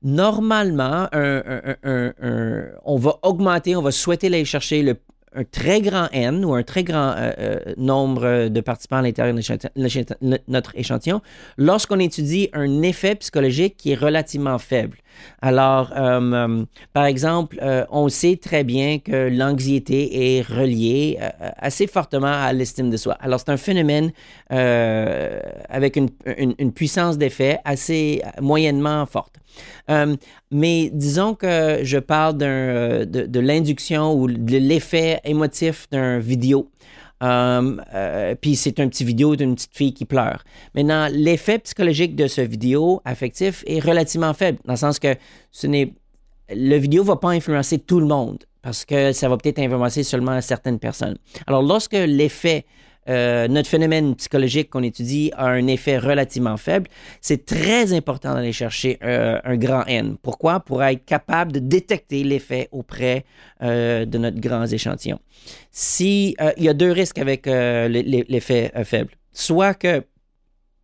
normalement, 0.02 1.09
on 1.12 2.97
va 2.97 3.18
augmenter, 3.23 3.75
on 3.76 3.82
va 3.82 3.90
souhaiter 3.90 4.28
aller 4.28 4.44
chercher 4.44 4.82
le, 4.82 4.97
un 5.34 5.44
très 5.44 5.80
grand 5.80 6.08
N 6.12 6.44
ou 6.44 6.54
un 6.54 6.62
très 6.62 6.82
grand 6.82 7.12
euh, 7.16 7.32
euh, 7.38 7.58
nombre 7.76 8.49
de 8.49 8.60
participants 8.60 8.96
à 8.96 9.02
l'intérieur 9.02 9.34
de 9.34 10.38
notre 10.49 10.76
échantillon 10.76 11.20
lorsqu'on 11.56 11.99
étudie 12.00 12.50
un 12.52 12.82
effet 12.82 13.14
psychologique 13.14 13.76
qui 13.76 13.92
est 13.92 13.96
relativement 13.96 14.58
faible. 14.58 14.99
Alors, 15.43 15.93
euh, 15.97 16.64
par 16.93 17.05
exemple, 17.05 17.59
on 17.90 18.09
sait 18.09 18.37
très 18.37 18.64
bien 18.64 18.99
que 18.99 19.29
l'anxiété 19.29 20.37
est 20.38 20.43
reliée 20.43 21.19
assez 21.57 21.87
fortement 21.87 22.33
à 22.33 22.52
l'estime 22.52 22.90
de 22.90 22.97
soi. 22.97 23.17
Alors, 23.21 23.40
c'est 23.40 23.50
un 23.50 23.57
phénomène 23.57 24.12
avec 24.49 25.97
une, 25.97 26.11
une 26.37 26.73
puissance 26.73 27.19
d'effet 27.19 27.59
assez 27.64 28.23
moyennement 28.40 29.07
forte. 29.07 29.40
Euh, 29.90 30.17
mais 30.50 30.90
disons 30.93 31.35
que 31.35 31.81
je 31.83 31.99
parle 31.99 32.38
euh, 32.43 33.05
de, 33.05 33.40
l'induction 33.40 34.14
ou 34.14 34.26
de 34.29 34.57
l'effet 34.57 35.21
émotif 35.25 35.88
d'un 35.90 36.19
vidéo. 36.19 36.71
Euh, 37.23 38.35
puis 38.41 38.57
c'est 38.57 38.81
un 38.81 38.89
petit 38.89 39.05
vidéo 39.05 39.37
d'une 39.37 39.55
petite 39.55 39.77
fille 39.77 39.93
qui 39.93 40.05
pleure. 40.05 40.43
Maintenant, 40.75 41.09
l'effet 41.12 41.59
psychologique 41.59 42.17
de 42.17 42.27
ce 42.27 42.41
vidéo 42.41 43.03
affectif 43.05 43.62
est 43.67 43.81
relativement 43.81 44.33
faible, 44.33 44.59
dans 44.65 44.73
le 44.73 44.79
sens 44.79 44.99
que 44.99 45.15
ce 45.50 45.67
n'est 45.67 45.93
le 46.53 46.77
vidéo 46.77 47.03
ne 47.03 47.09
va 47.09 47.17
pas 47.17 47.31
influencer 47.31 47.79
tout 47.79 48.00
le 48.00 48.07
monde 48.07 48.39
parce 48.62 48.85
que 48.85 49.12
ça 49.12 49.29
va 49.29 49.37
peut-être 49.37 49.59
influencer 49.59 50.03
seulement 50.03 50.41
certaines 50.41 50.79
personnes. 50.79 51.17
Alors, 51.47 51.62
lorsque 51.62 51.95
l'effet 51.95 52.67
euh, 53.11 53.49
notre 53.49 53.69
phénomène 53.69 54.14
psychologique 54.14 54.71
qu'on 54.71 54.83
étudie 54.83 55.33
a 55.37 55.47
un 55.47 55.67
effet 55.67 55.99
relativement 55.99 56.57
faible, 56.57 56.88
c'est 57.21 57.45
très 57.45 57.93
important 57.93 58.35
d'aller 58.35 58.52
chercher 58.52 58.99
euh, 59.02 59.40
un 59.45 59.57
grand 59.57 59.85
N. 59.87 60.17
Pourquoi? 60.23 60.61
Pour 60.61 60.83
être 60.83 61.05
capable 61.05 61.52
de 61.52 61.59
détecter 61.59 62.23
l'effet 62.23 62.69
auprès 62.71 63.25
euh, 63.62 64.05
de 64.05 64.17
notre 64.17 64.40
grand 64.40 64.64
échantillon. 64.64 65.19
Si, 65.71 66.37
il 66.57 66.64
y 66.64 66.69
a 66.69 66.75
deux 66.75 66.93
risques 66.93 67.19
avec 67.19 67.47
l'effet 67.47 68.73
faible. 68.85 69.12
Soit 69.33 69.75
que 69.75 70.05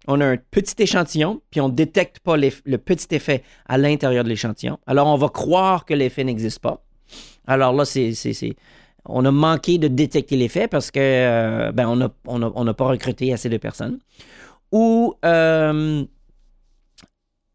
on 0.08 0.20
a 0.20 0.24
un 0.26 0.36
petit 0.36 0.80
échantillon, 0.82 1.42
puis 1.50 1.60
on 1.60 1.68
ne 1.68 1.74
détecte 1.74 2.20
pas 2.20 2.36
le 2.36 2.76
petit 2.76 3.14
effet 3.14 3.42
à 3.68 3.76
l'intérieur 3.76 4.24
de 4.24 4.28
l'échantillon. 4.28 4.78
Alors, 4.86 5.08
on 5.08 5.16
va 5.16 5.28
croire 5.28 5.84
que 5.84 5.94
l'effet 5.94 6.24
n'existe 6.24 6.60
pas. 6.60 6.84
Alors 7.46 7.72
là, 7.72 7.84
c'est 7.84 8.12
on 9.08 9.24
a 9.24 9.30
manqué 9.30 9.78
de 9.78 9.88
détecter 9.88 10.36
l'effet 10.36 10.68
parce 10.68 10.90
que 10.90 11.00
euh, 11.00 11.72
ben, 11.72 11.88
on 11.88 11.96
n'a 11.96 12.10
on 12.26 12.74
pas 12.74 12.86
recruté 12.86 13.32
assez 13.32 13.48
de 13.48 13.56
personnes. 13.56 13.98
Ou 14.72 15.14
euh, 15.24 16.04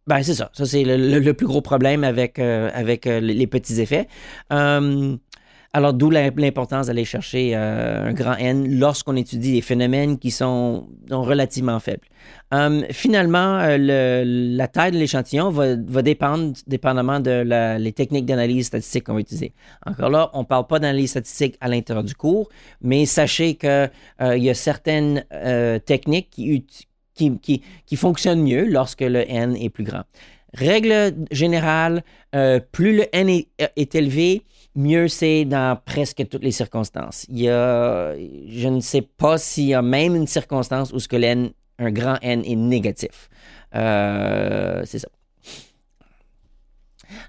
ben 0.08 0.24
c'est 0.24 0.34
ça. 0.34 0.50
Ça, 0.54 0.66
c'est 0.66 0.84
le, 0.86 1.32
plus 1.34 1.48
gros 1.48 1.62
problème 1.62 2.04
avec, 2.04 2.40
euh, 2.40 2.70
avec 2.74 3.06
les 3.06 3.48
petits 3.48 3.80
effets. 3.82 4.08
Alors, 5.74 5.94
d'où 5.94 6.10
l'importance 6.10 6.88
d'aller 6.88 7.06
chercher 7.06 7.56
euh, 7.56 8.10
un 8.10 8.12
grand 8.12 8.36
N 8.36 8.78
lorsqu'on 8.78 9.16
étudie 9.16 9.54
des 9.54 9.62
phénomènes 9.62 10.20
qui 10.20 10.30
sont, 10.30 10.90
relativement 11.10 11.80
faibles. 11.80 12.08
Hum, 12.52 12.84
finalement, 12.92 13.60
euh, 13.60 14.24
la 14.26 14.68
taille 14.68 14.92
de 14.92 14.98
l'échantillon 14.98 15.50
va, 15.50 16.02
dépendre 16.02 16.54
dépendamment 16.68 17.22
de 17.22 17.78
les 17.80 17.94
techniques 17.94 18.26
d'analyse 18.26 18.68
statistique 18.68 19.06
qu'on 19.06 19.14
va 19.14 19.22
utiliser. 19.22 19.54
Encore 19.86 20.10
là, 20.10 20.30
on 20.34 20.40
ne 20.40 20.46
parle 20.46 20.68
pas 20.68 20.80
d'analyse 20.80 21.12
statistique 21.12 21.56
à 21.62 21.70
l'intérieur 21.70 22.04
du 22.04 22.16
cours, 22.16 22.50
mais 22.82 23.06
sachez 23.06 23.56
qu'il 23.56 23.70
euh, 23.70 24.38
y 24.38 24.50
a 24.50 24.54
certaines 24.54 25.24
techniques 25.86 26.32
qui, 26.32 27.96
fonctionnent 27.96 28.44
mieux 28.44 28.66
lorsque 28.66 29.02
le 29.02 29.24
N 29.30 29.56
est 29.56 29.70
plus 29.70 29.86
grand. 29.86 30.04
Règle 30.54 31.14
générale, 31.32 32.04
plus 32.74 32.98
le 32.98 33.06
N 33.14 33.30
est 33.30 33.96
élevé, 33.96 34.44
mieux 34.76 35.08
c'est 35.08 35.46
dans 35.46 35.78
presque 35.86 36.28
toutes 36.30 36.44
les 36.44 36.52
circonstances. 36.52 37.26
Il 37.30 37.40
y 37.40 37.50
a, 37.50 38.16
je 38.16 38.68
ne 38.68 38.80
sais 38.80 39.02
pas 39.02 39.38
s'il 39.38 39.66
y 39.66 39.74
a 39.74 39.82
même 39.82 40.16
une 40.16 40.28
circonstance 40.28 40.94
où 40.94 41.00
ce 41.00 41.08
que 41.08 41.16
l'N, 41.16 41.52
un 41.80 41.92
grand 41.92 42.18
N 42.22 42.44
est 42.46 42.56
négatif. 42.56 43.30
Euh, 43.76 44.82
c'est 44.86 45.00
ça. 45.00 45.08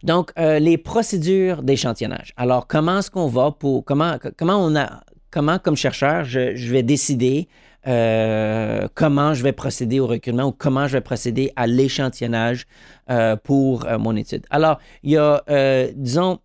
Donc, 0.04 0.32
euh, 0.38 0.58
les 0.58 0.78
procédures 0.78 1.62
d'échantillonnage. 1.62 2.32
Alors, 2.36 2.66
comment 2.66 2.98
est-ce 2.98 3.10
qu'on 3.10 3.26
va 3.26 3.50
pour, 3.50 3.84
comment, 3.84 4.16
comment 4.36 4.58
on 4.58 4.76
a, 4.76 5.02
comment 5.30 5.58
comme 5.58 5.76
chercheur, 5.76 6.24
je, 6.24 6.70
vais 6.70 6.82
décider 6.84 7.48
euh, 7.88 8.86
comment 8.94 9.34
je 9.34 9.42
vais 9.42 9.52
procéder 9.52 9.98
au 9.98 10.06
recrutement 10.06 10.44
ou 10.44 10.52
comment 10.52 10.86
je 10.86 10.92
vais 10.92 11.00
procéder 11.00 11.52
à 11.56 11.66
l'échantillonnage 11.66 12.66
pour 13.42 13.86
mon 13.98 14.14
étude? 14.16 14.46
Alors, 14.50 14.78
il 15.02 15.12
y 15.12 15.16
a, 15.16 15.42
disons, 15.94 16.38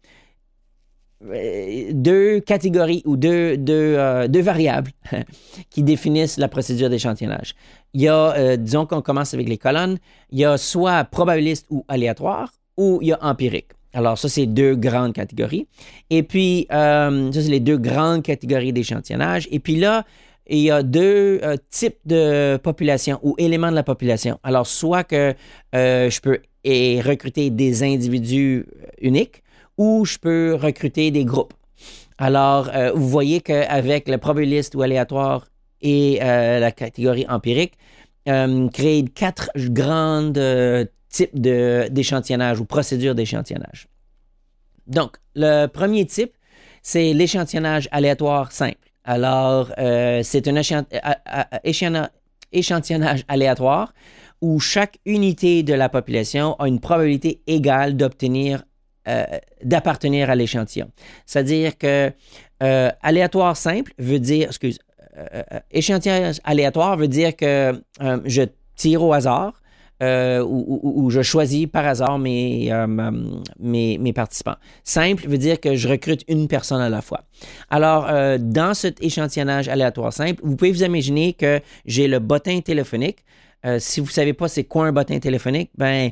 deux 1.22 2.40
catégories 2.42 3.02
ou 3.06 3.18
deux, 3.18 3.58
deux, 3.58 3.96
euh, 3.98 4.28
deux 4.28 4.42
variables 4.42 4.92
qui 5.70 5.84
définissent 5.84 6.38
la 6.38 6.48
procédure 6.48 6.90
d'échantillonnage. 6.90 7.56
Il 7.94 8.02
y 8.02 8.08
a, 8.08 8.36
euh, 8.38 8.56
disons 8.56 8.86
qu'on 8.86 9.02
commence 9.02 9.34
avec 9.34 9.50
les 9.50 9.58
colonnes, 9.58 9.98
il 10.32 10.40
y 10.40 10.46
a 10.46 10.58
soit 10.58 11.04
probabiliste 11.06 11.66
ou 11.70 11.86
aléatoire 11.88 12.54
ou 12.78 13.00
il 13.02 13.10
y 13.10 13.14
a 13.14 13.20
empirique. 13.22 13.70
Alors, 13.94 14.18
ça, 14.18 14.30
c'est 14.30 14.46
deux 14.46 14.76
grandes 14.76 15.14
catégories. 15.14 15.68
Et 16.12 16.22
puis, 16.22 16.68
ça, 16.70 17.10
c'est 17.32 17.50
les 17.50 17.62
deux 17.62 17.78
grandes 17.78 18.22
catégories 18.22 18.72
d'échantillonnage. 18.72 19.48
Et 19.50 19.60
puis 19.60 19.76
là, 19.76 20.06
il 20.48 20.60
y 20.60 20.70
a 20.70 20.84
deux 20.84 21.42
types 21.72 21.98
de 22.06 22.58
population 22.58 23.20
ou 23.24 23.34
éléments 23.40 23.72
de 23.72 23.76
la 23.76 23.82
population. 23.82 24.38
Alors, 24.44 24.68
soit 24.68 25.04
que 25.04 25.34
je 25.84 26.20
peux 26.20 26.42
recruter 26.64 27.50
des 27.50 27.82
individus 27.82 28.68
uniques, 29.02 29.42
ou 29.78 30.06
je 30.06 30.18
peux 30.18 30.56
recruter 30.56 31.12
des 31.12 31.26
groupes. 31.26 31.54
Alors, 32.18 32.70
euh, 32.74 32.92
vous 32.94 33.08
voyez 33.08 33.42
qu'avec 33.42 34.10
le 34.10 34.18
probabiliste 34.18 34.74
ou 34.76 34.82
aléatoire 34.82 35.48
et 35.82 36.20
euh, 36.22 36.60
la 36.60 36.72
catégorie 36.72 37.26
empirique, 37.30 37.74
euh, 38.28 38.68
créer 38.70 39.06
quatre 39.06 39.52
grands 39.56 40.34
types 41.10 41.40
d'échantillonnage 41.40 42.60
ou 42.60 42.66
procédures 42.66 43.14
d'échantillonnage. 43.14 43.88
Donc, 44.88 45.18
le 45.36 45.68
premier 45.68 46.06
type, 46.06 46.34
c'est 46.82 47.14
l'échantillonnage 47.14 47.88
aléatoire 47.92 48.52
simple. 48.52 48.78
Alors, 49.04 49.72
c'est 50.24 50.48
un 50.48 52.10
échantillonnage 52.52 53.24
aléatoire 53.28 53.94
où 54.42 54.60
chaque 54.60 54.98
unité 55.06 55.64
de 55.64 55.74
la 55.74 55.88
population 55.90 56.56
a 56.60 56.68
une 56.68 56.80
probabilité 56.80 57.42
égale 57.48 57.96
d'obtenir 57.96 58.64
euh, 59.08 59.24
d'appartenir 59.64 60.30
à 60.30 60.36
l'échantillon. 60.36 60.90
C'est-à-dire 61.26 61.78
que 61.78 62.12
euh, 62.64 62.90
aléatoire 63.02 63.56
simple 63.56 63.94
veut 64.00 64.20
dire, 64.20 64.48
excuse, 64.48 64.80
euh, 65.18 65.44
échantillon 65.72 66.32
aléatoire 66.44 66.98
veut 66.98 67.08
dire 67.08 67.36
que 67.36 67.82
je 68.26 68.44
tire 68.76 69.04
au 69.04 69.14
hasard 69.14 69.62
euh, 70.04 70.44
où, 70.44 71.10
je 71.10 71.22
choisis 71.22 71.66
par 71.68 71.88
hasard 71.88 72.20
mes, 72.20 72.72
mes, 73.60 73.98
mes, 73.98 74.14
participants. 74.14 74.56
Simple 74.84 75.28
veut 75.28 75.40
dire 75.40 75.60
que 75.60 75.76
je 75.76 75.88
recrute 75.88 76.24
une 76.28 76.48
personne 76.48 76.82
à 76.82 76.90
la 76.90 77.02
fois. 77.02 77.24
Alors, 77.70 78.08
dans 78.40 78.76
cet 78.76 79.04
échantillonnage 79.04 79.68
aléatoire 79.70 80.14
simple, 80.14 80.42
vous 80.44 80.56
pouvez 80.56 80.72
vous 80.72 80.84
imaginer 80.84 81.34
que 81.34 81.62
j'ai 81.86 82.08
le 82.08 82.20
bottin 82.20 82.60
téléphonique. 82.62 83.24
si 83.80 84.00
vous 84.00 84.08
ne 84.08 84.12
savez 84.12 84.34
pas 84.34 84.48
c'est 84.48 84.66
quoi 84.66 84.86
un 84.86 84.92
bottin 84.92 85.18
téléphonique, 85.18 85.72
ben 85.78 86.12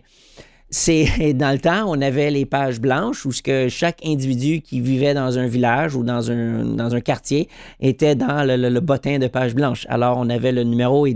c'est 0.75 1.33
dans 1.33 1.51
le 1.51 1.59
temps, 1.59 1.85
on 1.87 2.01
avait 2.01 2.29
les 2.31 2.45
pages 2.45 2.81
blanches 2.81 3.25
où 3.25 3.31
chaque 3.31 4.05
individu 4.05 4.61
qui 4.61 4.81
vivait 4.81 5.13
dans 5.13 5.39
un 5.39 5.47
village 5.47 5.95
ou 5.95 6.03
dans 6.03 6.29
un, 6.29 7.01
quartier 7.01 7.47
était 7.79 8.15
dans 8.15 8.45
le, 8.45 8.57
le, 8.69 8.79
bottin 8.81 9.19
de 9.19 9.27
page 9.27 9.55
blanche. 9.55 9.85
Alors, 9.89 10.17
on 10.17 10.29
avait 10.29 10.51
le 10.51 10.63
numéro 10.63 11.07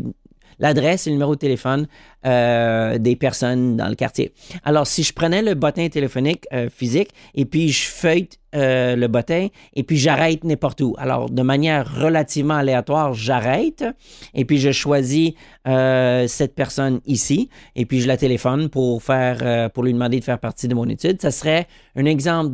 l'adresse 0.60 1.08
et 1.08 1.10
le 1.10 1.16
numéro 1.16 1.36
de 1.36 1.39
téléphone 1.39 1.88
euh, 2.25 2.98
des 2.98 3.16
personnes 3.16 3.78
dans 3.78 3.88
le 3.88 3.96
quartier. 3.96 4.34
Alors, 4.63 4.88
si 4.88 5.04
je 5.04 5.13
prenais 5.13 5.42
le 5.42 5.54
bottin 5.54 5.88
téléphonique 5.89 6.46
euh, 6.54 6.70
physique 6.70 7.10
et 7.34 7.46
puis 7.46 7.70
je 7.70 7.88
feuille 7.88 8.30
euh, 8.56 8.96
le 8.96 9.08
bottin 9.08 9.48
et 9.74 9.84
puis 9.84 9.98
j'arrête 9.98 10.44
n'importe 10.44 10.82
où. 10.82 10.96
Alors, 10.98 11.30
de 11.30 11.42
manière 11.42 12.01
relativement 12.01 12.56
aléatoire, 12.56 13.13
j'arrête 13.13 13.86
et 14.34 14.44
puis 14.46 14.58
je 14.58 14.72
choisis 14.72 15.32
cette 15.66 16.56
personne 16.56 17.00
ici 17.06 17.50
et 17.75 17.86
puis 17.86 18.01
je 18.01 18.08
la 18.08 18.18
téléphone 18.18 18.70
pour 18.70 19.04
faire, 19.04 19.70
pour 19.72 19.84
lui 19.84 19.94
demander 19.94 20.20
de 20.20 20.24
faire 20.24 20.39
partie 20.39 20.68
de 20.68 20.74
mon 20.74 20.89
étude. 20.89 21.22
Ça 21.22 21.30
serait 21.30 21.68
un 21.96 22.06
exemple 22.06 22.54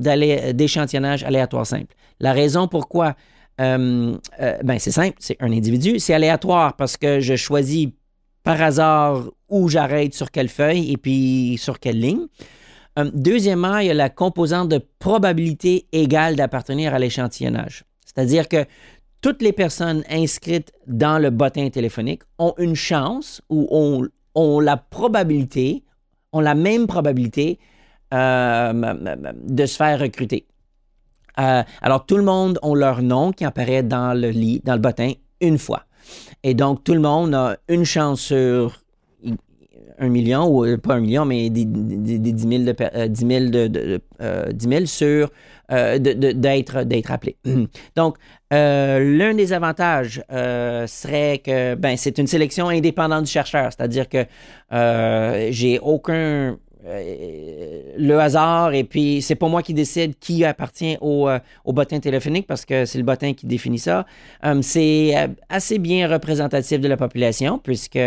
d'échantillonnage 0.53 1.23
aléatoire 1.23 1.65
simple. 1.65 1.95
La 2.19 2.33
raison 2.33 2.67
pourquoi 2.67 3.15
euh, 3.61 4.17
euh, 4.41 4.57
ben 4.63 4.79
c'est 4.79 4.91
simple, 4.91 5.15
c'est 5.19 5.37
un 5.39 5.51
individu. 5.51 5.99
C'est 5.99 6.13
aléatoire 6.13 6.75
parce 6.75 6.97
que 6.97 7.19
je 7.19 7.35
choisis 7.35 7.89
par 8.43 8.61
hasard 8.61 9.23
où 9.49 9.69
j'arrête 9.69 10.13
sur 10.13 10.31
quelle 10.31 10.49
feuille 10.49 10.91
et 10.91 10.97
puis 10.97 11.57
sur 11.59 11.79
quelle 11.79 11.99
ligne. 11.99 12.25
Euh, 12.97 13.09
deuxièmement, 13.13 13.77
il 13.77 13.87
y 13.87 13.91
a 13.91 13.93
la 13.93 14.09
composante 14.09 14.69
de 14.69 14.79
probabilité 14.99 15.87
égale 15.91 16.35
d'appartenir 16.35 16.93
à 16.93 16.99
l'échantillonnage. 16.99 17.83
C'est-à-dire 18.05 18.47
que 18.47 18.65
toutes 19.21 19.41
les 19.41 19.53
personnes 19.53 20.03
inscrites 20.09 20.71
dans 20.87 21.17
le 21.17 21.29
bottin 21.29 21.69
téléphonique 21.69 22.23
ont 22.37 22.53
une 22.57 22.75
chance 22.75 23.41
ou 23.49 23.67
ont, 23.71 24.07
ont 24.35 24.59
la 24.59 24.77
probabilité, 24.77 25.83
ont 26.31 26.41
la 26.41 26.55
même 26.55 26.87
probabilité 26.87 27.59
de 28.11 29.65
se 29.65 29.75
faire 29.75 29.99
recruter. 29.99 30.45
Euh, 31.39 31.63
alors, 31.81 32.05
tout 32.05 32.17
le 32.17 32.23
monde 32.23 32.59
a 32.61 32.75
leur 32.75 33.01
nom 33.01 33.31
qui 33.31 33.45
apparaît 33.45 33.83
dans 33.83 34.13
le 34.19 34.29
lit, 34.29 34.61
dans 34.63 34.73
le 34.73 34.79
bottin, 34.79 35.11
une 35.41 35.57
fois. 35.57 35.83
Et 36.43 36.53
donc, 36.53 36.83
tout 36.83 36.93
le 36.93 36.99
monde 36.99 37.33
a 37.33 37.57
une 37.67 37.85
chance 37.85 38.21
sur 38.21 38.79
un 39.97 40.09
million, 40.09 40.45
ou 40.47 40.65
euh, 40.65 40.77
pas 40.77 40.95
un 40.95 40.99
million, 40.99 41.25
mais 41.25 41.49
des, 41.49 41.65
des, 41.65 42.19
des 42.19 42.31
10 42.33 42.47
000, 42.47 43.49
de, 43.49 44.01
euh, 44.21 44.85
sur 44.85 45.29
d'être 45.69 47.11
appelé. 47.11 47.37
Donc, 47.95 48.17
l'un 48.51 49.33
des 49.33 49.51
avantages 49.51 50.23
serait 50.29 51.39
que 51.43 51.75
ben, 51.75 51.97
c'est 51.97 52.17
une 52.19 52.27
sélection 52.27 52.69
indépendante 52.69 53.23
du 53.23 53.31
chercheur, 53.31 53.71
c'est-à-dire 53.71 54.07
que 54.07 54.25
j'ai 55.51 55.79
aucun 55.79 56.13
euh, 56.13 56.55
le 56.85 58.17
hasard 58.19 58.73
et 58.73 58.83
puis 58.83 59.21
c'est 59.21 59.35
pas 59.35 59.47
moi 59.47 59.63
qui 59.63 59.73
décide 59.73 60.17
qui 60.19 60.45
appartient 60.45 60.97
au, 61.01 61.27
euh, 61.27 61.39
au 61.63 61.73
bottin 61.73 61.99
téléphonique 61.99 62.45
parce 62.47 62.65
que 62.65 62.85
c'est 62.85 62.97
le 62.97 63.03
bottin 63.03 63.33
qui 63.33 63.47
définit 63.47 63.79
ça. 63.79 64.05
Euh, 64.45 64.61
c'est 64.61 65.13
assez 65.49 65.79
bien 65.79 66.07
représentatif 66.07 66.79
de 66.79 66.87
la 66.87 66.97
population 66.97 67.59
puisque 67.59 67.99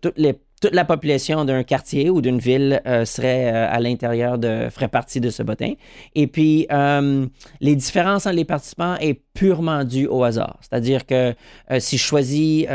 toutes 0.00 0.18
les 0.18 0.34
toute 0.60 0.74
la 0.74 0.84
population 0.84 1.44
d'un 1.44 1.62
quartier 1.62 2.10
ou 2.10 2.20
d'une 2.20 2.38
ville 2.38 2.82
euh, 2.86 3.04
serait 3.06 3.52
euh, 3.52 3.66
à 3.70 3.80
l'intérieur 3.80 4.38
de 4.38 4.68
ferait 4.70 4.88
partie 4.88 5.20
de 5.20 5.30
ce 5.30 5.42
bottin. 5.42 5.72
Et 6.14 6.26
puis 6.26 6.66
euh, 6.70 7.26
les 7.60 7.74
différences 7.74 8.26
entre 8.26 8.36
les 8.36 8.44
participants 8.44 8.96
est 8.96 9.22
purement 9.32 9.84
due 9.84 10.06
au 10.06 10.22
hasard. 10.22 10.58
C'est-à-dire 10.60 11.06
que 11.06 11.34
si 11.78 11.96
je 11.96 12.02
choisis 12.02 12.66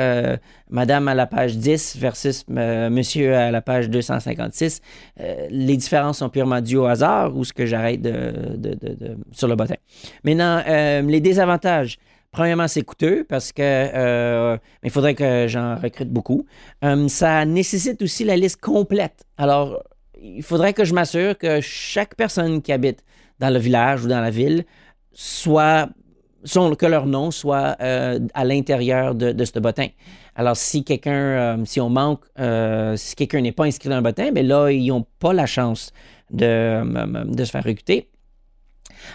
Madame 0.69 1.07
à 1.07 1.13
la 1.13 1.27
page 1.27 1.57
10 1.57 1.97
versus 1.97 2.45
Monsieur 2.47 3.35
à 3.35 3.51
la 3.51 3.61
page 3.61 3.89
256, 3.89 4.81
les 5.49 5.77
différences 5.77 6.19
sont 6.19 6.29
purement 6.29 6.61
dues 6.61 6.77
au 6.77 6.85
hasard 6.85 7.35
ou 7.35 7.43
ce 7.43 7.53
que 7.53 7.65
j'arrête 7.65 8.01
de, 8.01 8.55
de, 8.55 9.17
sur 9.31 9.47
le 9.47 9.55
bottin. 9.55 9.75
Maintenant, 10.23 10.63
les 10.65 11.19
désavantages. 11.19 11.99
Premièrement, 12.35 12.67
c'est 12.67 12.81
coûteux 12.81 13.23
parce 13.23 13.53
que 13.53 13.61
euh, 13.61 14.57
il 14.83 14.91
faudrait 14.91 15.15
que 15.15 15.45
j'en 15.47 15.77
recrute 15.77 16.09
beaucoup. 16.09 16.45
Euh, 16.83 17.07
ça 17.07 17.45
nécessite 17.45 18.01
aussi 18.01 18.25
la 18.25 18.35
liste 18.35 18.59
complète. 18.59 19.23
Alors, 19.37 19.81
il 20.21 20.43
faudrait 20.43 20.73
que 20.73 20.83
je 20.83 20.93
m'assure 20.93 21.37
que 21.37 21.61
chaque 21.61 22.15
personne 22.15 22.61
qui 22.61 22.73
habite 22.73 23.05
dans 23.39 23.49
le 23.49 23.57
village 23.57 24.03
ou 24.03 24.09
dans 24.09 24.19
la 24.19 24.31
ville 24.31 24.65
soit 25.13 25.87
que 26.43 26.85
leur 26.85 27.05
nom 27.05 27.31
soit 27.31 27.77
euh, 27.79 28.19
à 28.33 28.43
l'intérieur 28.43 29.15
de, 29.15 29.45
ce 29.45 29.57
bottin. 29.59 29.87
Alors, 30.35 30.57
si 30.57 30.83
quelqu'un, 30.83 31.63
si 31.63 31.79
on 31.79 31.89
manque, 31.89 32.25
si 32.97 33.15
quelqu'un 33.15 33.39
n'est 33.39 33.53
pas 33.53 33.63
inscrit 33.63 33.87
dans 33.87 33.95
le 33.95 34.01
bottin, 34.01 34.33
bien 34.33 34.43
là, 34.43 34.69
ils 34.71 34.87
n'ont 34.87 35.05
pas 35.19 35.31
la 35.31 35.45
chance 35.45 35.93
de, 36.31 37.23
de 37.33 37.45
se 37.45 37.51
faire 37.51 37.63
recruter. 37.63 38.09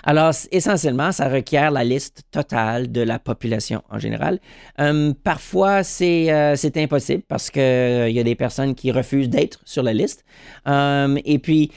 Alors, 0.04 0.32
essentiellement, 0.50 1.12
ça 1.12 1.28
requiert 1.28 1.70
la 1.70 1.84
liste 1.84 2.22
totale 2.30 2.90
de 2.90 3.00
la 3.00 3.18
population 3.18 3.82
en 3.90 3.98
général. 3.98 4.38
Hum, 4.78 5.14
parfois, 5.14 5.82
euh, 6.00 6.56
c'est 6.56 6.76
impossible 6.76 7.22
parce 7.28 7.50
qu'il 7.50 7.62
euh, 7.62 8.10
y 8.10 8.18
a 8.18 8.22
des 8.22 8.34
personnes 8.34 8.74
qui 8.74 8.90
refusent 8.90 9.28
d'être 9.28 9.60
sur 9.64 9.82
la 9.82 9.92
liste. 9.92 10.24
Hum, 10.66 11.18
et 11.24 11.38
puis, 11.38 11.70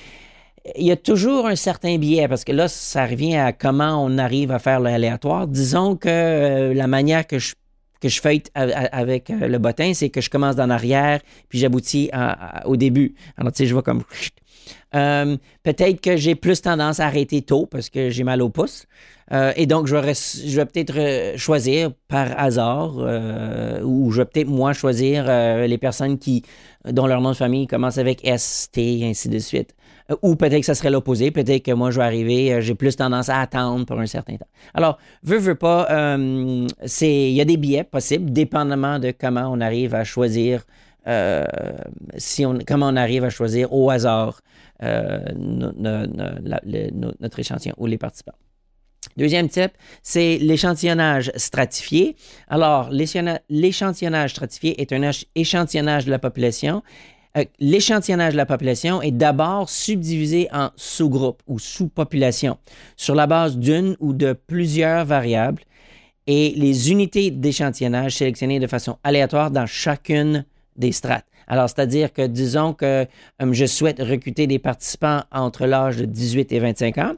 il 0.77 0.85
y 0.85 0.91
a 0.91 0.95
toujours 0.95 1.47
un 1.47 1.55
certain 1.55 1.97
biais 1.97 2.27
parce 2.27 2.43
que 2.45 2.53
là, 2.53 2.67
ça 2.67 3.05
revient 3.05 3.35
à 3.35 3.51
comment 3.51 4.03
on 4.03 4.17
arrive 4.17 4.51
à 4.51 4.59
faire 4.59 4.79
l'aléatoire. 4.79 5.47
Disons 5.47 5.95
que 5.95 6.07
euh, 6.09 6.73
la 6.73 6.87
manière 6.87 7.27
que 7.27 7.39
je 7.39 7.55
que 8.01 8.09
je 8.09 8.19
feuille 8.19 8.43
avec 8.53 9.29
le 9.29 9.57
bottin, 9.59 9.93
c'est 9.93 10.09
que 10.09 10.19
je 10.19 10.29
commence 10.29 10.57
d'en 10.57 10.69
arrière, 10.69 11.21
puis 11.47 11.57
j'aboutis 11.57 12.11
au 12.65 12.75
début. 12.75 13.15
Alors, 13.37 13.53
tu 13.53 13.59
sais, 13.59 13.65
je 13.65 13.71
vois 13.71 13.81
comme 13.81 14.03
euh, 14.95 15.37
peut-être 15.63 16.01
que 16.01 16.17
j'ai 16.17 16.35
plus 16.35 16.61
tendance 16.61 16.99
à 16.99 17.07
arrêter 17.07 17.41
tôt 17.41 17.65
parce 17.65 17.89
que 17.89 18.09
j'ai 18.09 18.23
mal 18.23 18.41
au 18.41 18.49
pouce. 18.49 18.85
Euh, 19.31 19.53
et 19.55 19.65
donc, 19.65 19.87
je 19.87 19.95
vais, 19.95 20.65
peut-être 20.65 20.93
euh, 20.97 21.37
choisir 21.37 21.91
par 22.07 22.37
hasard 22.37 22.97
ou 23.83 24.11
je 24.11 24.21
vais 24.21 24.25
peut-être 24.25 24.47
moi 24.47 24.73
choisir 24.73 25.25
les 25.67 25.77
personnes 25.77 26.19
qui, 26.19 26.43
dont 26.85 27.07
leur 27.07 27.21
nom 27.21 27.31
de 27.31 27.35
famille 27.35 27.67
commence 27.67 27.97
avec 27.97 28.21
ST 28.37 28.77
et 28.77 29.05
ainsi 29.05 29.29
de 29.29 29.39
suite. 29.39 29.75
Ou 30.21 30.35
peut-être 30.35 30.59
que 30.59 30.65
ça 30.65 30.75
serait 30.75 30.91
l'opposé. 30.91 31.31
Peut-être 31.31 31.63
que 31.63 31.71
moi, 31.71 31.89
je 31.89 31.97
vais 31.97 32.05
arriver, 32.05 32.61
j'ai 32.61 32.75
plus 32.75 32.95
tendance 32.95 33.29
à 33.29 33.39
attendre 33.39 33.85
pour 33.85 33.99
un 33.99 34.05
certain 34.05 34.35
temps. 34.35 34.47
Alors, 34.73 34.99
veux, 35.23 35.37
veux 35.37 35.55
pas, 35.55 35.87
il 35.89 37.29
y 37.31 37.41
a 37.41 37.45
des 37.45 37.57
biais 37.57 37.85
possibles, 37.85 38.31
dépendamment 38.31 38.99
de 38.99 39.11
comment 39.17 39.49
on 39.49 39.61
arrive 39.61 39.95
à 39.95 40.03
choisir 40.03 40.65
si 42.17 42.45
on, 42.45 42.59
comment 42.67 42.89
on 42.89 42.95
arrive 42.95 43.23
à 43.23 43.29
choisir 43.29 43.73
au 43.73 43.89
hasard 43.89 44.41
euh, 44.81 45.19
notre 45.35 47.39
échantillon 47.39 47.75
ou 47.77 47.85
les 47.85 47.97
participants. 47.97 48.33
Deuxième 49.17 49.49
type, 49.49 49.71
c'est 50.01 50.37
l'échantillonnage 50.37 51.31
stratifié. 51.35 52.15
Alors, 52.47 52.89
l'échantillonnage 52.89 54.31
stratifié 54.31 54.81
est 54.81 54.93
un 54.93 55.11
échantillonnage 55.35 56.05
de 56.05 56.11
la 56.11 56.19
population. 56.19 56.81
Euh, 57.37 57.45
l'échantillonnage 57.59 58.33
de 58.33 58.37
la 58.37 58.45
population 58.45 59.01
est 59.01 59.11
d'abord 59.11 59.69
subdivisé 59.69 60.47
en 60.51 60.69
sous-groupes 60.75 61.41
ou 61.47 61.59
sous-populations 61.59 62.57
sur 62.95 63.15
la 63.15 63.27
base 63.27 63.57
d'une 63.57 63.95
ou 63.99 64.13
de 64.13 64.33
plusieurs 64.33 65.05
variables 65.05 65.63
et 66.27 66.53
les 66.55 66.91
unités 66.91 67.31
d'échantillonnage 67.31 68.15
sélectionnées 68.15 68.59
de 68.59 68.67
façon 68.67 68.97
aléatoire 69.03 69.51
dans 69.51 69.65
chacune 69.65 70.45
des 70.75 70.91
strates. 70.91 71.25
Alors, 71.47 71.69
c'est-à-dire 71.69 72.13
que, 72.13 72.25
disons 72.25 72.73
que 72.73 73.05
euh, 73.41 73.53
je 73.53 73.65
souhaite 73.65 73.99
recruter 73.99 74.47
des 74.47 74.59
participants 74.59 75.23
entre 75.31 75.65
l'âge 75.65 75.97
de 75.97 76.05
18 76.05 76.51
et 76.51 76.59
25 76.59 76.97
ans, 76.97 77.13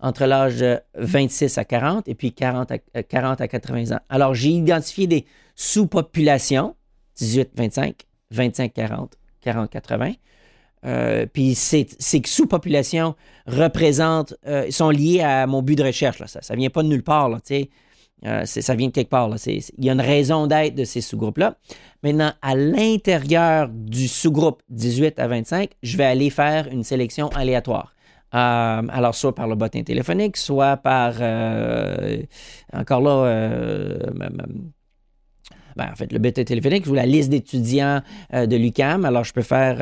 entre 0.00 0.26
l'âge 0.26 0.58
de 0.58 0.80
26 0.94 1.58
à 1.58 1.64
40 1.64 2.08
et 2.08 2.14
puis 2.14 2.32
40 2.32 2.72
à, 2.72 3.02
40 3.02 3.40
euh, 3.40 3.44
à 3.44 3.48
80 3.48 3.96
ans. 3.96 4.00
Alors, 4.08 4.34
j'ai 4.34 4.50
identifié 4.50 5.06
des 5.06 5.24
sous-populations, 5.54 6.76
18-25, 7.18 7.94
25-40, 8.34 9.12
40-80. 9.44 11.28
puis 11.32 11.54
ces, 11.54 11.86
sous-populations 11.98 13.14
représentent, 13.46 14.34
euh, 14.46 14.70
sont 14.70 14.90
liées 14.90 15.20
à 15.20 15.46
mon 15.46 15.62
but 15.62 15.76
de 15.76 15.84
recherche. 15.84 16.18
Là. 16.18 16.26
Ça 16.26 16.54
ne 16.54 16.58
vient 16.58 16.70
pas 16.70 16.82
de 16.82 16.88
nulle 16.88 17.04
part. 17.04 17.28
Là, 17.28 17.38
euh, 18.24 18.44
ça 18.46 18.74
vient 18.74 18.88
de 18.88 18.92
quelque 18.92 19.10
part. 19.10 19.30
Il 19.46 19.84
y 19.84 19.90
a 19.90 19.92
une 19.92 20.00
raison 20.00 20.46
d'être 20.46 20.74
de 20.74 20.84
ces 20.84 21.00
sous-groupes-là. 21.00 21.56
Maintenant, 22.02 22.32
à 22.40 22.54
l'intérieur 22.54 23.68
du 23.68 24.08
sous-groupe 24.08 24.62
18 24.70 25.18
à 25.18 25.28
25, 25.28 25.70
je 25.82 25.96
vais 25.96 26.04
aller 26.04 26.30
faire 26.30 26.68
une 26.68 26.82
sélection 26.82 27.28
aléatoire. 27.28 27.92
Euh, 28.34 28.82
alors, 28.88 29.14
soit 29.14 29.34
par 29.34 29.46
le 29.46 29.54
bottin 29.54 29.82
téléphonique, 29.82 30.36
soit 30.36 30.76
par, 30.78 31.14
euh, 31.20 32.22
encore 32.72 33.00
là, 33.00 34.00
ben, 35.76 35.90
en 35.92 35.94
fait, 35.94 36.10
le 36.10 36.18
bulletin 36.18 36.44
téléphonique 36.44 36.86
ou 36.86 36.94
la 36.94 37.04
liste 37.04 37.28
d'étudiants 37.28 38.00
de 38.32 38.56
l'UCAM. 38.56 39.04
Alors, 39.04 39.24
je 39.24 39.34
peux 39.34 39.42
faire, 39.42 39.76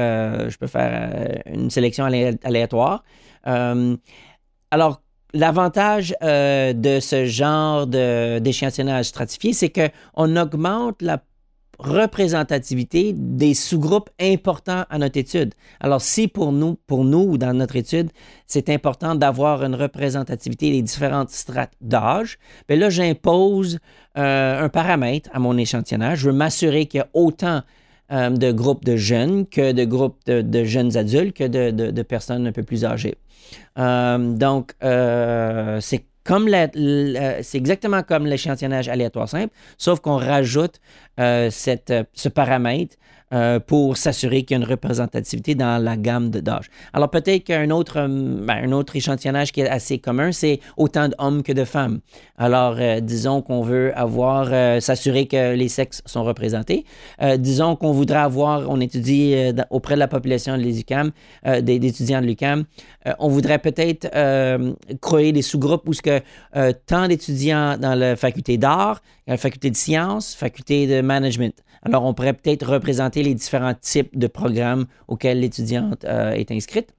je 0.51 0.57
peux 0.59 0.67
faire 0.67 1.41
une 1.47 1.71
sélection 1.71 2.05
aléatoire. 2.05 3.05
alors, 3.45 5.04
L'avantage 5.35 6.15
de 6.23 7.01
ce 7.01 7.25
genre 7.25 7.87
d'échantillonnage 7.87 9.07
stratifié, 9.07 9.53
c'est 9.53 9.71
qu'on 9.71 10.37
augmente 10.37 11.03
la 11.03 11.19
représentativité 11.79 13.13
des 13.13 13.55
sous-groupes 13.55 14.11
importants 14.21 14.85
à 14.89 14.99
notre 14.99 15.19
étude. 15.19 15.55
Alors, 15.81 16.01
si 16.01 16.29
pour 16.29 16.53
nous, 16.53 16.77
pour 16.87 17.05
nous, 17.05 17.39
dans 17.39 17.53
notre 17.53 17.77
étude, 17.77 18.11
c'est 18.47 18.69
important 18.69 19.15
d'avoir 19.15 19.65
une 19.65 19.75
représentativité 19.75 20.71
des 20.71 20.83
différentes 20.83 21.31
strates 21.31 21.75
d'âge, 21.81 22.39
bien 22.69 22.79
là, 22.79 22.91
j'impose 22.91 23.79
euh, 24.17 24.65
un 24.65 24.69
paramètre 24.69 25.31
à 25.33 25.39
mon 25.39 25.57
échantillonnage. 25.57 26.21
Je 26.21 26.31
veux 26.31 26.37
m'assurer 26.37 26.87
qu'il 26.87 26.99
y 26.99 27.03
a 27.03 27.09
autant 27.13 27.63
euh, 28.13 28.31
de 28.31 28.53
groupes 28.53 28.85
de 28.85 28.97
jeunes 28.97 29.47
que 29.47 29.73
de 29.73 29.85
groupes 29.85 30.19
de, 30.27 30.65
jeunes 30.65 30.97
adultes 30.97 31.37
que 31.37 31.45
de, 31.47 32.03
personnes 32.03 32.47
un 32.47 32.53
peu 32.53 32.63
plus 32.63 32.85
âgées. 32.85 33.17
Euh, 33.79 34.19
donc, 34.19 34.75
c'est 35.81 36.05
comme 36.25 36.49
c'est 36.49 37.59
exactement 37.59 38.03
comme 38.03 38.27
l'échantillonnage 38.27 38.89
aléatoire 38.89 39.29
simple, 39.29 39.55
sauf 39.77 40.01
qu'on 40.01 40.17
rajoute 40.17 40.81
euh, 41.21 41.51
cette, 41.51 41.91
euh, 41.91 42.05
ce 42.15 42.29
paramètre 42.29 42.97
euh, 43.33 43.59
pour 43.59 43.97
s'assurer 43.97 44.43
qu'il 44.43 44.57
y 44.57 44.61
a 44.61 44.63
une 44.63 44.71
représentativité 44.71 45.55
dans 45.55 45.83
la 45.83 45.97
gamme 45.97 46.31
d'âge. 46.31 46.71
Alors 46.93 47.11
peut-être 47.11 47.45
qu'un 47.45 47.71
autre, 47.71 48.07
ben, 48.07 48.69
un 48.69 48.73
autre 48.73 48.95
échantillonnage 48.97 49.51
qui 49.51 49.63
est 49.63 49.69
assez 49.69 49.99
commun, 49.99 50.31
c'est 50.31 50.61
autant 50.77 51.09
d'hommes 51.09 51.43
que 51.43 51.53
de 51.53 51.65
femmes. 51.65 52.01
Alors 52.37 52.77
disons 53.01 53.43
qu'on 53.43 53.63
veut 53.63 53.97
avoir, 53.97 54.49
s'assurer 54.83 55.27
que 55.27 55.55
les 55.55 55.69
sexes 55.69 56.03
sont 56.05 56.25
représentés. 56.25 56.85
disons 57.39 57.77
qu'on 57.77 57.93
voudrait 57.93 58.19
avoir, 58.19 58.69
on 58.69 58.81
étudie 58.81 59.35
auprès 59.71 59.95
de 59.95 60.01
la 60.01 60.09
population 60.09 60.57
de 60.57 60.63
l'UQAM, 60.63 61.13
des, 61.63 61.75
étudiants 61.75 62.21
de 62.21 62.27
l'UQAM, 62.27 62.65
on 63.19 63.29
voudrait 63.29 63.59
peut-être 63.59 64.09
créer 65.01 65.33
des 65.33 65.43
sous-groupes 65.43 65.89
où 65.89 65.93
ce 65.93 66.03
que 66.03 66.21
tant 66.87 67.09
d'étudiants 67.09 67.79
dans 67.79 67.95
la 67.95 68.17
faculté 68.17 68.59
d'art, 68.59 69.01
la 69.27 69.37
faculté 69.37 69.71
de 69.71 69.77
sciences, 69.77 70.35
faculté 70.35 70.87
de 70.87 71.01
management. 71.01 71.55
Alors, 71.85 72.05
on 72.05 72.15
pourrait 72.15 72.33
peut-être 72.33 72.67
représenter 72.67 73.23
les 73.23 73.35
différents 73.35 73.75
types 73.75 74.17
de 74.17 74.27
programmes 74.27 74.87
auxquels 75.07 75.41
l'étudiante 75.41 76.05
euh, 76.05 76.33
est 76.33 76.51
inscrite. 76.51 76.95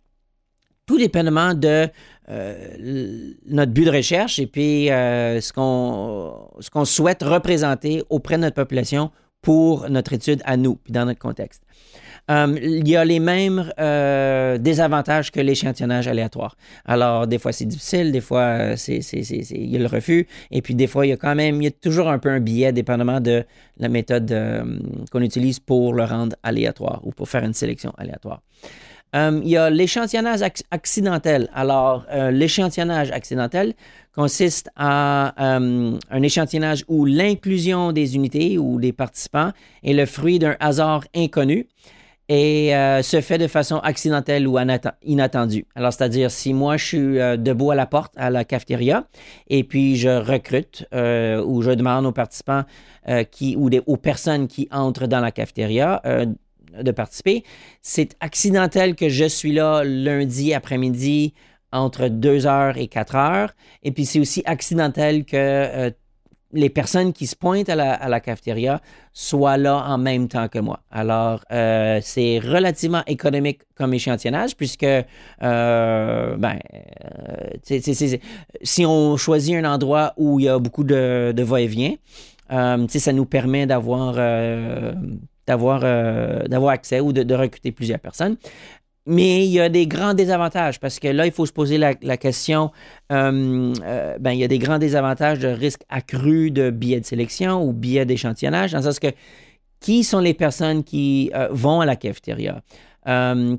Tout 0.85 0.99
dépendamment 0.99 1.55
de 1.55 1.87
euh, 2.29 3.33
notre 3.47 3.71
but 3.71 3.85
de 3.85 3.91
recherche 3.91 4.37
et 4.37 4.45
puis 4.45 4.91
euh, 4.91 5.41
ce 5.41 5.51
qu'on 5.51 6.85
souhaite 6.85 7.23
représenter 7.23 8.03
auprès 8.09 8.35
de 8.35 8.41
notre 8.41 8.55
population 8.55 9.11
pour 9.45 9.87
notre 9.91 10.13
étude 10.13 10.41
à 10.43 10.57
nous, 10.57 10.79
dans 10.89 11.05
notre 11.05 11.19
contexte. 11.19 11.61
Euh, 12.31 12.57
il 12.59 12.87
y 12.89 12.95
a 12.95 13.05
les 13.05 13.19
mêmes 13.19 13.71
euh, 13.79 14.57
désavantages 14.57 15.31
que 15.31 15.39
l'échantillonnage 15.39 16.07
aléatoire. 16.07 16.57
Alors, 16.83 17.27
des 17.27 17.37
fois, 17.37 17.51
c'est 17.51 17.65
difficile, 17.65 18.11
des 18.11 18.21
fois, 18.21 18.41
euh, 18.41 18.75
il 18.87 19.71
y 19.71 19.75
a 19.75 19.79
le 19.79 19.85
refus, 19.85 20.25
et 20.49 20.63
puis 20.63 20.73
des 20.73 20.87
fois, 20.87 21.05
il 21.05 21.09
y 21.09 21.13
a 21.13 21.17
quand 21.17 21.35
même, 21.35 21.61
il 21.61 21.65
y 21.65 21.67
a 21.67 21.71
toujours 21.71 22.09
un 22.09 22.17
peu 22.17 22.29
un 22.29 22.39
biais, 22.39 22.71
dépendamment 22.71 23.21
de 23.21 23.43
la 23.77 23.87
méthode 23.87 24.35
qu'on 25.11 25.21
utilise 25.21 25.59
pour 25.59 25.93
le 25.93 26.05
rendre 26.05 26.35
aléatoire 26.41 27.01
ou 27.03 27.11
pour 27.11 27.29
faire 27.29 27.43
une 27.43 27.53
sélection 27.53 27.93
aléatoire. 27.99 28.41
Il 29.15 29.47
y 29.47 29.57
a 29.57 29.69
l'échantillonnage 29.69 30.41
accidentel. 30.71 31.49
Alors, 31.53 32.05
l'échantillonnage 32.31 33.11
accidentel 33.11 33.73
consiste 34.13 34.69
à 34.75 35.33
un 35.37 36.21
échantillonnage 36.21 36.83
où 36.87 37.05
l'inclusion 37.05 37.91
des 37.91 38.15
unités 38.15 38.57
ou 38.57 38.79
des 38.79 38.91
participants 38.91 39.51
est 39.83 39.93
le 39.93 40.05
fruit 40.05 40.39
d'un 40.39 40.55
hasard 40.59 41.05
inconnu 41.15 41.67
et 42.27 42.75
euh, 42.75 43.01
se 43.03 43.21
fait 43.21 43.37
de 43.37 43.47
façon 43.47 43.77
accidentelle 43.77 44.47
ou 44.47 44.57
inattendue. 45.03 45.65
Alors, 45.75 45.93
c'est-à-dire, 45.93 46.31
si 46.31 46.53
moi, 46.53 46.77
je 46.77 46.85
suis 46.85 47.19
euh, 47.19 47.37
debout 47.37 47.71
à 47.71 47.75
la 47.75 47.85
porte 47.85 48.13
à 48.17 48.29
la 48.29 48.43
cafétéria 48.43 49.05
et 49.47 49.63
puis 49.63 49.95
je 49.95 50.09
recrute 50.09 50.87
euh, 50.93 51.43
ou 51.43 51.61
je 51.61 51.71
demande 51.71 52.05
aux 52.05 52.11
participants 52.11 52.63
qui, 53.29 53.55
ou 53.55 53.69
aux 53.85 53.97
personnes 53.97 54.47
qui 54.47 54.67
entrent 54.71 55.05
dans 55.05 55.19
la 55.19 55.29
cafétéria 55.29 56.01
de 56.81 56.91
participer, 56.91 57.43
c'est 57.81 58.15
accidentel 58.19 58.95
que 58.95 59.09
je 59.09 59.25
suis 59.25 59.53
là 59.53 59.83
lundi 59.83 60.53
après-midi 60.53 61.33
entre 61.71 62.07
2h 62.07 62.77
et 62.77 62.87
4h. 62.87 63.49
Et 63.83 63.91
puis, 63.91 64.05
c'est 64.05 64.19
aussi 64.19 64.41
accidentel 64.45 65.25
que 65.25 65.93
les 66.55 66.69
personnes 66.69 67.13
qui 67.13 67.27
se 67.27 67.35
pointent 67.35 67.69
à 67.69 67.75
la, 67.75 68.19
cafétéria 68.19 68.81
soient 69.13 69.57
là 69.57 69.83
en 69.87 69.97
même 69.97 70.27
temps 70.27 70.47
que 70.47 70.59
moi. 70.59 70.79
Alors, 70.89 71.43
euh, 71.51 71.99
c'est 72.01 72.39
relativement 72.39 73.03
économique 73.07 73.61
comme 73.75 73.93
échantillonnage 73.93 74.55
puisque, 74.55 74.83
euh, 74.83 75.05
ben, 76.37 76.59
euh, 77.71 78.09
si 78.63 78.85
on 78.85 79.17
choisit 79.17 79.55
un 79.55 79.65
endroit 79.65 80.13
où 80.17 80.39
il 80.39 80.45
y 80.45 80.49
a 80.49 80.57
beaucoup 80.57 80.83
de, 80.83 81.33
va-et-vient, 81.37 81.95
ça 82.49 83.13
nous 83.13 83.25
permet 83.25 83.65
d'avoir 83.65 84.15
d'avoir 85.47 85.81
d'avoir 86.47 86.71
accès 86.71 86.99
ou 86.99 87.13
de, 87.13 87.35
recruter 87.35 87.71
plusieurs 87.71 87.99
personnes. 87.99 88.37
Mais 89.07 89.45
il 89.45 89.51
y 89.51 89.59
a 89.59 89.69
des 89.69 89.85
grands 89.85 90.15
désavantages 90.15 90.79
parce 90.79 90.99
que 90.99 91.07
là, 91.07 91.27
il 91.27 91.31
faut 91.31 91.45
se 91.45 91.53
poser 91.53 91.77
la, 91.77 91.93
question, 92.17 92.71
euh, 93.11 93.73
euh, 93.83 94.17
ben, 94.19 94.31
il 94.31 94.39
y 94.39 94.43
a 94.43 94.47
des 94.47 94.57
grands 94.57 94.79
désavantages 94.79 95.39
de 95.39 95.47
risque 95.47 95.81
accru 95.89 96.49
de 96.49 96.71
billets 96.71 97.01
de 97.01 97.05
sélection 97.05 97.63
ou 97.63 97.71
billets 97.71 98.05
d'échantillonnage, 98.05 98.71
dans 98.71 98.79
le 98.79 98.83
sens 98.83 98.99
que 98.99 99.11
qui 99.79 100.03
sont 100.03 100.19
les 100.19 100.33
personnes 100.33 100.83
qui 100.83 101.29
euh, 101.35 101.49
vont 101.51 101.81
à 101.81 101.85
la 101.85 101.95
cafétéria? 101.95 102.61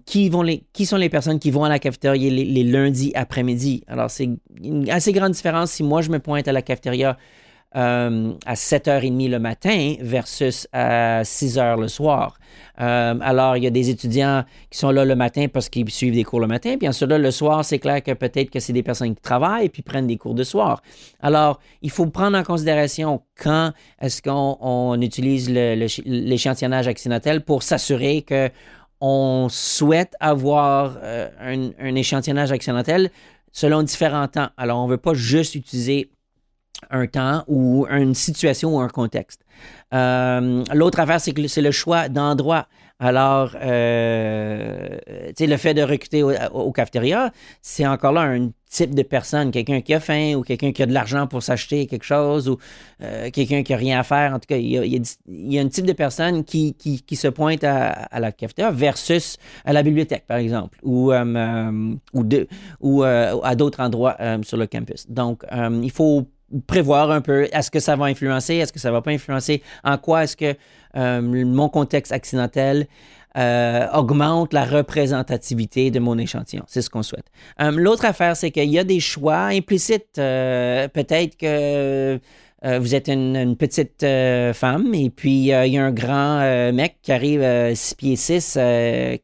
qui, 0.06 0.28
vont 0.28 0.42
les, 0.42 0.64
qui 0.72 0.86
sont 0.86 0.96
les 0.96 1.08
personnes 1.08 1.38
qui 1.38 1.52
vont 1.52 1.62
à 1.62 1.68
la 1.68 1.78
cafétéria 1.78 2.28
les, 2.28 2.44
les 2.44 2.64
lundis 2.64 3.12
après-midi? 3.14 3.84
Alors, 3.86 4.10
c'est 4.10 4.28
une 4.60 4.90
assez 4.90 5.12
grande 5.12 5.30
différence 5.30 5.70
si 5.70 5.84
moi, 5.84 6.02
je 6.02 6.10
me 6.10 6.18
pointe 6.18 6.48
à 6.48 6.52
la 6.52 6.62
cafétéria 6.62 7.16
euh, 7.74 8.32
à 8.46 8.54
7h30 8.54 9.30
le 9.30 9.38
matin 9.38 9.94
versus 10.00 10.68
à 10.72 11.22
6h 11.22 11.80
le 11.80 11.88
soir. 11.88 12.38
Euh, 12.80 13.14
alors, 13.20 13.56
il 13.56 13.64
y 13.64 13.66
a 13.66 13.70
des 13.70 13.90
étudiants 13.90 14.44
qui 14.70 14.78
sont 14.78 14.90
là 14.90 15.04
le 15.04 15.16
matin 15.16 15.46
parce 15.52 15.68
qu'ils 15.68 15.90
suivent 15.90 16.14
des 16.14 16.24
cours 16.24 16.40
le 16.40 16.46
matin, 16.46 16.76
puis 16.78 16.88
ensuite, 16.88 17.08
là, 17.08 17.18
le 17.18 17.30
soir, 17.30 17.64
c'est 17.64 17.78
clair 17.78 18.02
que 18.02 18.12
peut-être 18.12 18.50
que 18.50 18.60
c'est 18.60 18.72
des 18.72 18.82
personnes 18.82 19.14
qui 19.14 19.20
travaillent 19.20 19.68
puis 19.68 19.82
prennent 19.82 20.06
des 20.06 20.16
cours 20.16 20.34
de 20.34 20.44
soir. 20.44 20.82
Alors, 21.20 21.58
il 21.82 21.90
faut 21.90 22.06
prendre 22.06 22.38
en 22.38 22.42
considération 22.42 23.22
quand 23.40 23.72
est-ce 24.00 24.22
qu'on 24.22 25.00
utilise 25.00 25.50
l'échantillonnage 25.50 26.88
accidentel 26.88 27.42
pour 27.44 27.62
s'assurer 27.62 28.22
que 28.22 28.50
on 29.00 29.48
souhaite 29.50 30.14
avoir 30.20 30.98
euh, 31.02 31.28
un, 31.78 31.94
échantillonnage 31.94 32.52
accidentel 32.52 33.10
selon 33.52 33.82
différents 33.82 34.28
temps. 34.28 34.48
Alors, 34.56 34.78
on 34.82 34.86
ne 34.86 34.90
veut 34.90 34.98
pas 34.98 35.14
juste 35.14 35.54
utiliser 35.54 36.10
un 36.90 37.06
temps 37.06 37.44
ou 37.46 37.86
une 37.88 38.14
situation 38.14 38.76
ou 38.76 38.80
un 38.80 38.88
contexte. 38.88 39.42
Euh, 39.94 40.64
l'autre 40.74 41.00
affaire, 41.00 41.20
c'est 41.20 41.32
que 41.32 41.46
c'est 41.48 41.62
le 41.62 41.70
choix 41.70 42.08
d'endroit. 42.08 42.66
Alors, 42.98 43.54
euh, 43.60 44.96
tu 45.28 45.34
sais, 45.36 45.46
le 45.46 45.58
fait 45.58 45.74
de 45.74 45.82
recruter 45.82 46.22
au, 46.22 46.32
au 46.54 46.72
cafétéria, 46.72 47.30
c'est 47.60 47.86
encore 47.86 48.12
là 48.12 48.22
un 48.22 48.48
type 48.70 48.94
de 48.94 49.02
personne, 49.02 49.50
quelqu'un 49.50 49.82
qui 49.82 49.92
a 49.92 50.00
faim 50.00 50.32
ou 50.34 50.40
quelqu'un 50.40 50.72
qui 50.72 50.82
a 50.82 50.86
de 50.86 50.94
l'argent 50.94 51.26
pour 51.26 51.42
s'acheter 51.42 51.86
quelque 51.86 52.04
chose 52.04 52.48
ou 52.48 52.56
euh, 53.02 53.30
quelqu'un 53.30 53.62
qui 53.62 53.74
a 53.74 53.76
rien 53.76 54.00
à 54.00 54.02
faire. 54.02 54.32
En 54.32 54.38
tout 54.38 54.46
cas, 54.48 54.56
il 54.56 55.04
y 55.28 55.58
a, 55.58 55.60
un 55.60 55.68
type 55.68 55.84
de 55.84 55.92
personne 55.92 56.42
qui, 56.42 56.74
qui, 56.74 57.16
se 57.16 57.28
pointe 57.28 57.64
à, 57.64 58.08
la 58.18 58.32
cafétéria 58.32 58.70
versus 58.70 59.36
à 59.66 59.74
la 59.74 59.82
bibliothèque, 59.82 60.24
par 60.26 60.38
exemple, 60.38 60.78
ou, 60.82 61.12
ou, 61.12 62.24
ou 62.80 63.02
à 63.02 63.54
d'autres 63.54 63.80
endroits 63.80 64.16
sur 64.42 64.56
le 64.56 64.66
campus. 64.66 65.06
Donc, 65.10 65.44
il 65.52 65.90
faut 65.90 66.26
prévoir 66.66 67.10
un 67.10 67.20
peu, 67.20 67.48
est-ce 67.52 67.70
que 67.70 67.80
ça 67.80 67.96
va 67.96 68.06
influencer, 68.06 68.54
est-ce 68.54 68.72
que 68.72 68.78
ça 68.78 68.90
va 68.90 69.02
pas 69.02 69.10
influencer, 69.10 69.62
en 69.84 69.98
quoi 69.98 70.24
est-ce 70.24 70.36
que 70.36 70.54
euh, 70.96 71.20
mon 71.20 71.68
contexte 71.68 72.12
accidentel 72.12 72.86
euh, 73.36 73.86
augmente 73.92 74.54
la 74.54 74.64
représentativité 74.64 75.90
de 75.90 75.98
mon 75.98 76.16
échantillon? 76.18 76.64
C'est 76.68 76.82
ce 76.82 76.90
qu'on 76.90 77.02
souhaite. 77.02 77.26
Euh, 77.60 77.72
l'autre 77.72 78.04
affaire, 78.04 78.36
c'est 78.36 78.50
qu'il 78.50 78.70
y 78.70 78.78
a 78.78 78.84
des 78.84 79.00
choix 79.00 79.46
implicites. 79.46 80.14
Peut-être 80.14 81.36
que 81.36 82.20
vous 82.62 82.94
êtes 82.96 83.08
une, 83.08 83.54
petite 83.56 84.04
femme 84.54 84.92
et 84.94 85.10
puis 85.10 85.50
il 85.50 85.72
y 85.72 85.78
a 85.78 85.84
un 85.84 85.92
grand 85.92 86.72
mec 86.72 86.96
qui 87.02 87.12
arrive 87.12 87.74
6 87.74 87.94
pieds 87.94 88.16
6, 88.16 88.58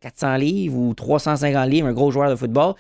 400 0.01 0.37
livres 0.37 0.79
ou 0.79 0.95
350 0.95 1.69
livres, 1.69 1.89
un 1.89 1.93
gros 1.93 2.11
joueur 2.11 2.31
de 2.31 2.37
football. 2.37 2.75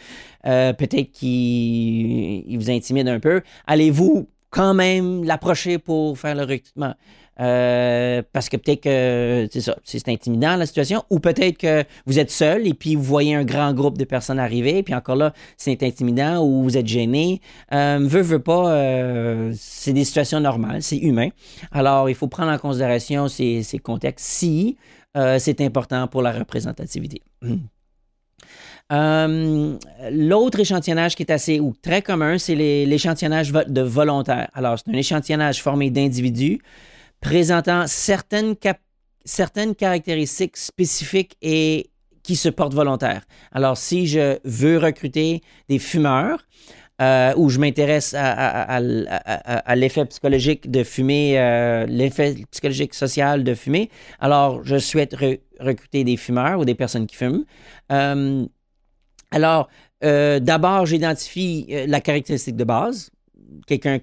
Peut-être 0.44 1.11
qu'il 1.11 2.57
vous 2.59 2.70
intimide 2.70 3.09
un 3.09 3.18
peu. 3.18 3.40
Allez-vous 3.66 4.28
quand 4.52 4.74
même 4.74 5.24
l'approcher 5.24 5.78
pour 5.78 6.16
faire 6.18 6.36
le 6.36 6.42
recrutement. 6.42 6.94
Euh, 7.40 8.22
parce 8.34 8.50
que 8.50 8.58
peut-être 8.58 8.82
que 8.82 9.48
c'est 9.50 9.62
ça, 9.62 9.76
c'est 9.82 10.06
intimidant 10.08 10.54
la 10.56 10.66
situation, 10.66 11.02
ou 11.08 11.18
peut-être 11.18 11.56
que 11.56 11.82
vous 12.04 12.18
êtes 12.18 12.30
seul 12.30 12.66
et 12.66 12.74
puis 12.74 12.94
vous 12.94 13.02
voyez 13.02 13.34
un 13.34 13.44
grand 13.44 13.72
groupe 13.72 13.96
de 13.96 14.04
personnes 14.04 14.38
arriver, 14.38 14.82
puis 14.82 14.94
encore 14.94 15.16
là, 15.16 15.32
c'est 15.56 15.82
intimidant 15.82 16.44
ou 16.44 16.62
vous 16.62 16.76
êtes 16.76 16.86
gêné. 16.86 17.40
Euh, 17.72 17.98
veut, 18.02 18.20
veut 18.20 18.38
pas, 18.38 18.70
euh, 18.70 19.52
c'est 19.56 19.94
des 19.94 20.04
situations 20.04 20.40
normales, 20.40 20.82
c'est 20.82 20.98
humain. 20.98 21.30
Alors, 21.72 22.10
il 22.10 22.14
faut 22.14 22.28
prendre 22.28 22.52
en 22.52 22.58
considération 22.58 23.28
ces, 23.28 23.64
contextes 23.82 24.26
si 24.26 24.76
euh, 25.16 25.38
c'est 25.38 25.62
important 25.62 26.06
pour 26.08 26.20
la 26.20 26.32
représentativité. 26.32 27.22
Euh, 28.92 29.78
L'autre 30.11 30.61
échantillonnage 30.61 31.16
qui 31.16 31.22
est 31.22 31.33
assez 31.33 31.61
ou 31.61 31.74
très 31.81 32.02
commun, 32.02 32.38
c'est 32.38 32.55
l'échantillonnage 32.55 33.52
de 33.52 33.81
volontaires. 33.81 34.48
Alors, 34.55 34.78
c'est 34.78 34.90
un 34.90 34.98
échantillonnage 34.98 35.62
formé 35.62 35.90
d'individus 35.90 36.61
présentant 37.20 37.87
certaines, 37.87 38.55
certaines 39.24 39.74
caractéristiques 39.74 40.57
spécifiques 40.57 41.37
et 41.40 41.90
qui 42.22 42.37
se 42.37 42.48
portent 42.48 42.74
volontaires. 42.74 43.22
Alors, 43.52 43.76
si 43.76 44.07
je 44.07 44.38
veux 44.44 44.78
recruter 44.78 45.40
des 45.68 45.78
fumeurs, 45.78 46.44
euh, 47.00 47.33
ou 47.37 47.48
je 47.48 47.59
m'intéresse 47.59 48.14
à, 48.16 48.78
l'effet 49.74 50.05
psychologique 50.05 50.70
de 50.70 50.85
fumer, 50.85 51.38
euh, 51.38 51.87
l'effet 51.87 52.37
psychologique 52.50 52.94
social 52.94 53.42
de 53.42 53.55
fumer, 53.55 53.90
alors 54.20 54.62
je 54.62 54.78
souhaite 54.78 55.14
re 55.14 55.38
recruter 55.59 56.05
des 56.05 56.16
fumeurs 56.16 56.59
ou 56.61 56.64
des 56.64 56.74
personnes 56.74 57.07
qui 57.07 57.16
fument. 57.16 57.44
Euh, 57.90 58.46
alors, 59.32 59.68
euh, 60.04 60.40
d'abord, 60.40 60.86
j'identifie 60.86 61.66
euh, 61.70 61.86
la 61.86 62.00
caractéristique 62.00 62.56
de 62.56 62.64
base, 62.64 63.10
quelqu'un 63.66 63.98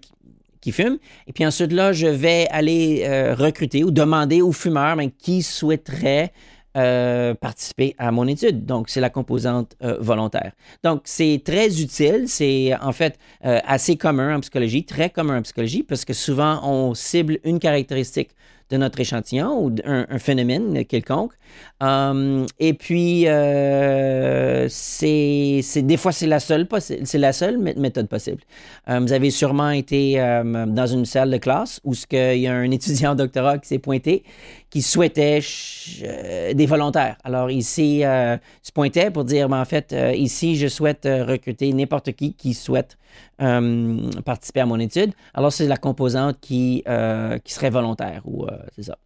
qui, 0.61 0.71
fume, 0.71 0.97
et 1.25 1.33
puis 1.33 1.45
ensuite, 1.45 1.71
là, 1.71 1.93
je 1.93 2.07
vais 2.07 2.47
aller 2.51 3.03
euh, 3.05 3.33
recruter 3.33 3.83
ou 3.83 3.91
demander 3.91 4.41
aux 4.41 4.51
fumeurs 4.51 4.95
ben, 4.97 5.09
qui 5.09 5.41
souhaiteraient 5.41 6.31
euh, 6.77 7.33
participer 7.33 7.95
à 7.97 8.11
mon 8.11 8.27
étude. 8.27 8.65
Donc, 8.65 8.89
c'est 8.89 8.99
la 8.99 9.09
composante 9.09 9.75
volontaire. 9.99 10.51
Donc, 10.83 11.01
c'est 11.05 11.41
très 11.43 11.81
utile. 11.81 12.25
C'est 12.27 12.75
en 12.81 12.91
fait 12.91 13.17
assez 13.41 13.97
commun 13.97 14.35
en 14.35 14.39
psychologie, 14.41 14.85
très 14.85 15.09
commun 15.09 15.39
en 15.39 15.41
psychologie, 15.41 15.81
parce 15.81 16.05
que 16.05 16.13
souvent, 16.13 16.59
on 16.63 16.93
cible 16.93 17.39
une 17.43 17.57
caractéristique 17.57 18.29
de 18.69 18.77
notre 18.77 18.99
échantillon 18.99 19.65
ou 19.65 19.75
un, 19.83 20.19
phénomène 20.19 20.85
quelconque. 20.85 21.33
Um, 21.81 22.45
et 22.59 22.73
puis, 22.73 23.27
euh, 23.27 24.67
c'est 24.69 25.61
des 25.77 25.97
fois, 25.97 26.11
c'est 26.11 26.27
la 26.27 26.39
seule, 26.39 26.67
c'est 26.79 27.17
la 27.17 27.33
seule 27.33 27.57
méthode 27.57 28.07
possible. 28.07 28.41
Um, 28.87 29.05
vous 29.05 29.13
avez 29.13 29.31
sûrement 29.31 29.71
été 29.71 30.21
um, 30.21 30.73
dans 30.73 30.87
une 30.87 31.05
salle 31.05 31.31
de 31.31 31.37
classe 31.37 31.81
où 31.83 31.93
il 32.11 32.39
y 32.39 32.47
a 32.47 32.53
un 32.53 32.71
étudiant 32.71 33.11
en 33.11 33.15
doctorat 33.15 33.57
qui 33.57 33.67
s'est 33.67 33.79
pointé 33.79 34.23
qui 34.69 34.81
souhaitait 34.81 35.39
euh, 36.03 36.53
des 36.53 36.65
volontaires. 36.65 37.17
Alors 37.23 37.49
ici, 37.49 38.03
euh, 38.05 38.37
se 38.61 38.71
pour 39.11 39.23
dire, 39.23 39.49
ben, 39.49 39.61
en 39.61 39.65
fait, 39.65 39.93
euh, 39.93 40.13
ici, 40.13 40.55
je 40.55 40.67
souhaite 40.67 41.05
euh, 41.05 41.25
recruter 41.25 41.71
n'importe 41.73 42.11
qui 42.13 42.33
qui 42.33 42.53
souhaite 42.53 42.97
participer 44.25 44.59
à 44.59 44.65
mon 44.65 44.79
étude. 44.79 45.13
Alors 45.33 45.51
c'est 45.51 45.67
la 45.67 45.77
composante 45.77 46.39
qui, 46.39 46.83
qui 47.43 47.53
serait 47.53 47.69
volontaire 47.71 48.21
ou 48.25 48.45
c'est 48.75 48.83
ça. 48.83 48.97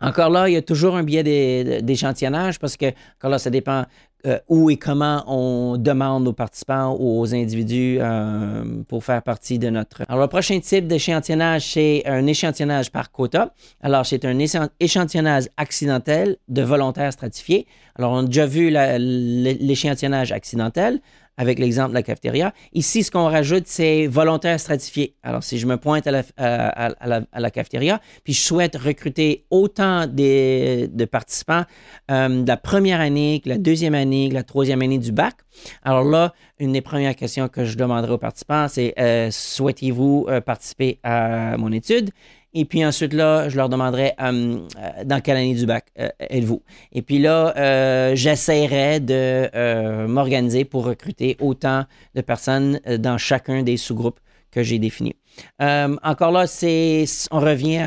Encore 0.00 0.30
là, 0.30 0.48
il 0.48 0.52
y 0.52 0.56
a 0.56 0.62
toujours 0.62 0.96
un 0.96 1.02
biais 1.02 1.82
d'échantillonnage 1.82 2.58
parce 2.58 2.76
que, 2.76 2.86
encore 3.18 3.30
là, 3.30 3.38
ça 3.38 3.50
dépend 3.50 3.84
euh, 4.26 4.38
où 4.48 4.68
et 4.68 4.76
comment 4.76 5.24
on 5.28 5.78
demande 5.78 6.28
aux 6.28 6.34
participants 6.34 6.94
ou 7.00 7.20
aux 7.20 7.34
individus 7.34 7.96
euh, 8.00 8.82
pour 8.86 9.02
faire 9.02 9.22
partie 9.22 9.58
de 9.58 9.70
notre. 9.70 10.02
Alors, 10.08 10.20
le 10.20 10.28
prochain 10.28 10.60
type 10.60 10.86
d'échantillonnage, 10.86 11.72
c'est 11.72 12.02
un 12.04 12.26
échantillonnage 12.26 12.92
par 12.92 13.10
quota. 13.12 13.54
Alors, 13.80 14.04
c'est 14.04 14.26
un 14.26 14.38
échantillonnage 14.78 15.44
accidentel 15.56 16.36
de 16.48 16.60
volontaires 16.60 17.14
stratifiés. 17.14 17.66
Alors, 17.96 18.12
on 18.12 18.18
a 18.18 18.26
déjà 18.26 18.44
vu 18.44 18.70
l'échantillonnage 18.70 20.32
accidentel 20.32 21.00
avec 21.40 21.58
l'exemple 21.58 21.88
de 21.88 21.94
la 21.94 22.02
cafétéria. 22.02 22.52
Ici, 22.74 23.02
ce 23.02 23.10
qu'on 23.10 23.24
rajoute, 23.24 23.66
c'est 23.66 24.06
volontaire 24.06 24.60
stratifié. 24.60 25.14
Alors, 25.22 25.42
si 25.42 25.58
je 25.58 25.66
me 25.66 25.78
pointe 25.78 26.06
à 26.06 26.10
la, 26.12 27.50
cafétéria, 27.50 27.98
puis 28.24 28.34
je 28.34 28.40
souhaite 28.42 28.76
recruter 28.76 29.46
autant 29.48 30.06
de 30.06 31.04
participants 31.06 31.64
euh, 32.10 32.42
de 32.42 32.46
la 32.46 32.58
première 32.58 33.00
année 33.00 33.40
que 33.42 33.48
la 33.48 33.56
deuxième 33.56 33.94
année, 33.94 34.28
que 34.28 34.34
la 34.34 34.42
troisième 34.42 34.82
année 34.82 34.98
du 34.98 35.12
bac, 35.12 35.36
alors 35.82 36.04
là, 36.04 36.34
une 36.58 36.72
des 36.72 36.82
premières 36.82 37.16
questions 37.16 37.48
que 37.48 37.64
je 37.64 37.78
demanderai 37.78 38.12
aux 38.12 38.18
participants, 38.18 38.66
c'est 38.68 38.92
euh, 38.98 39.30
souhaitez-vous 39.30 40.26
euh, 40.28 40.42
participer 40.42 40.98
à 41.02 41.56
mon 41.56 41.72
étude? 41.72 42.10
Et 42.52 42.64
puis 42.64 42.84
ensuite, 42.84 43.12
là, 43.12 43.48
je 43.48 43.56
leur 43.56 43.68
demanderai 43.68 44.14
euh, 44.20 44.58
euh, 44.76 45.04
dans 45.04 45.20
quelle 45.20 45.36
année 45.36 45.54
du 45.54 45.66
bac 45.66 45.86
euh, 45.98 46.08
êtes-vous? 46.18 46.62
Et 46.92 47.02
puis 47.02 47.20
là, 47.20 47.54
euh, 47.56 48.16
j'essaierai 48.16 48.98
de 48.98 49.48
euh, 49.54 50.08
m'organiser 50.08 50.64
pour 50.64 50.84
recruter 50.84 51.36
autant 51.40 51.84
de 52.14 52.20
personnes 52.22 52.80
dans 52.98 53.18
chacun 53.18 53.62
des 53.62 53.76
sous-groupes 53.76 54.18
que 54.50 54.64
j'ai 54.64 54.80
définis. 54.80 55.14
encore 55.60 56.32
là, 56.32 56.48
c'est, 56.48 57.04
on 57.30 57.38
revient 57.38 57.84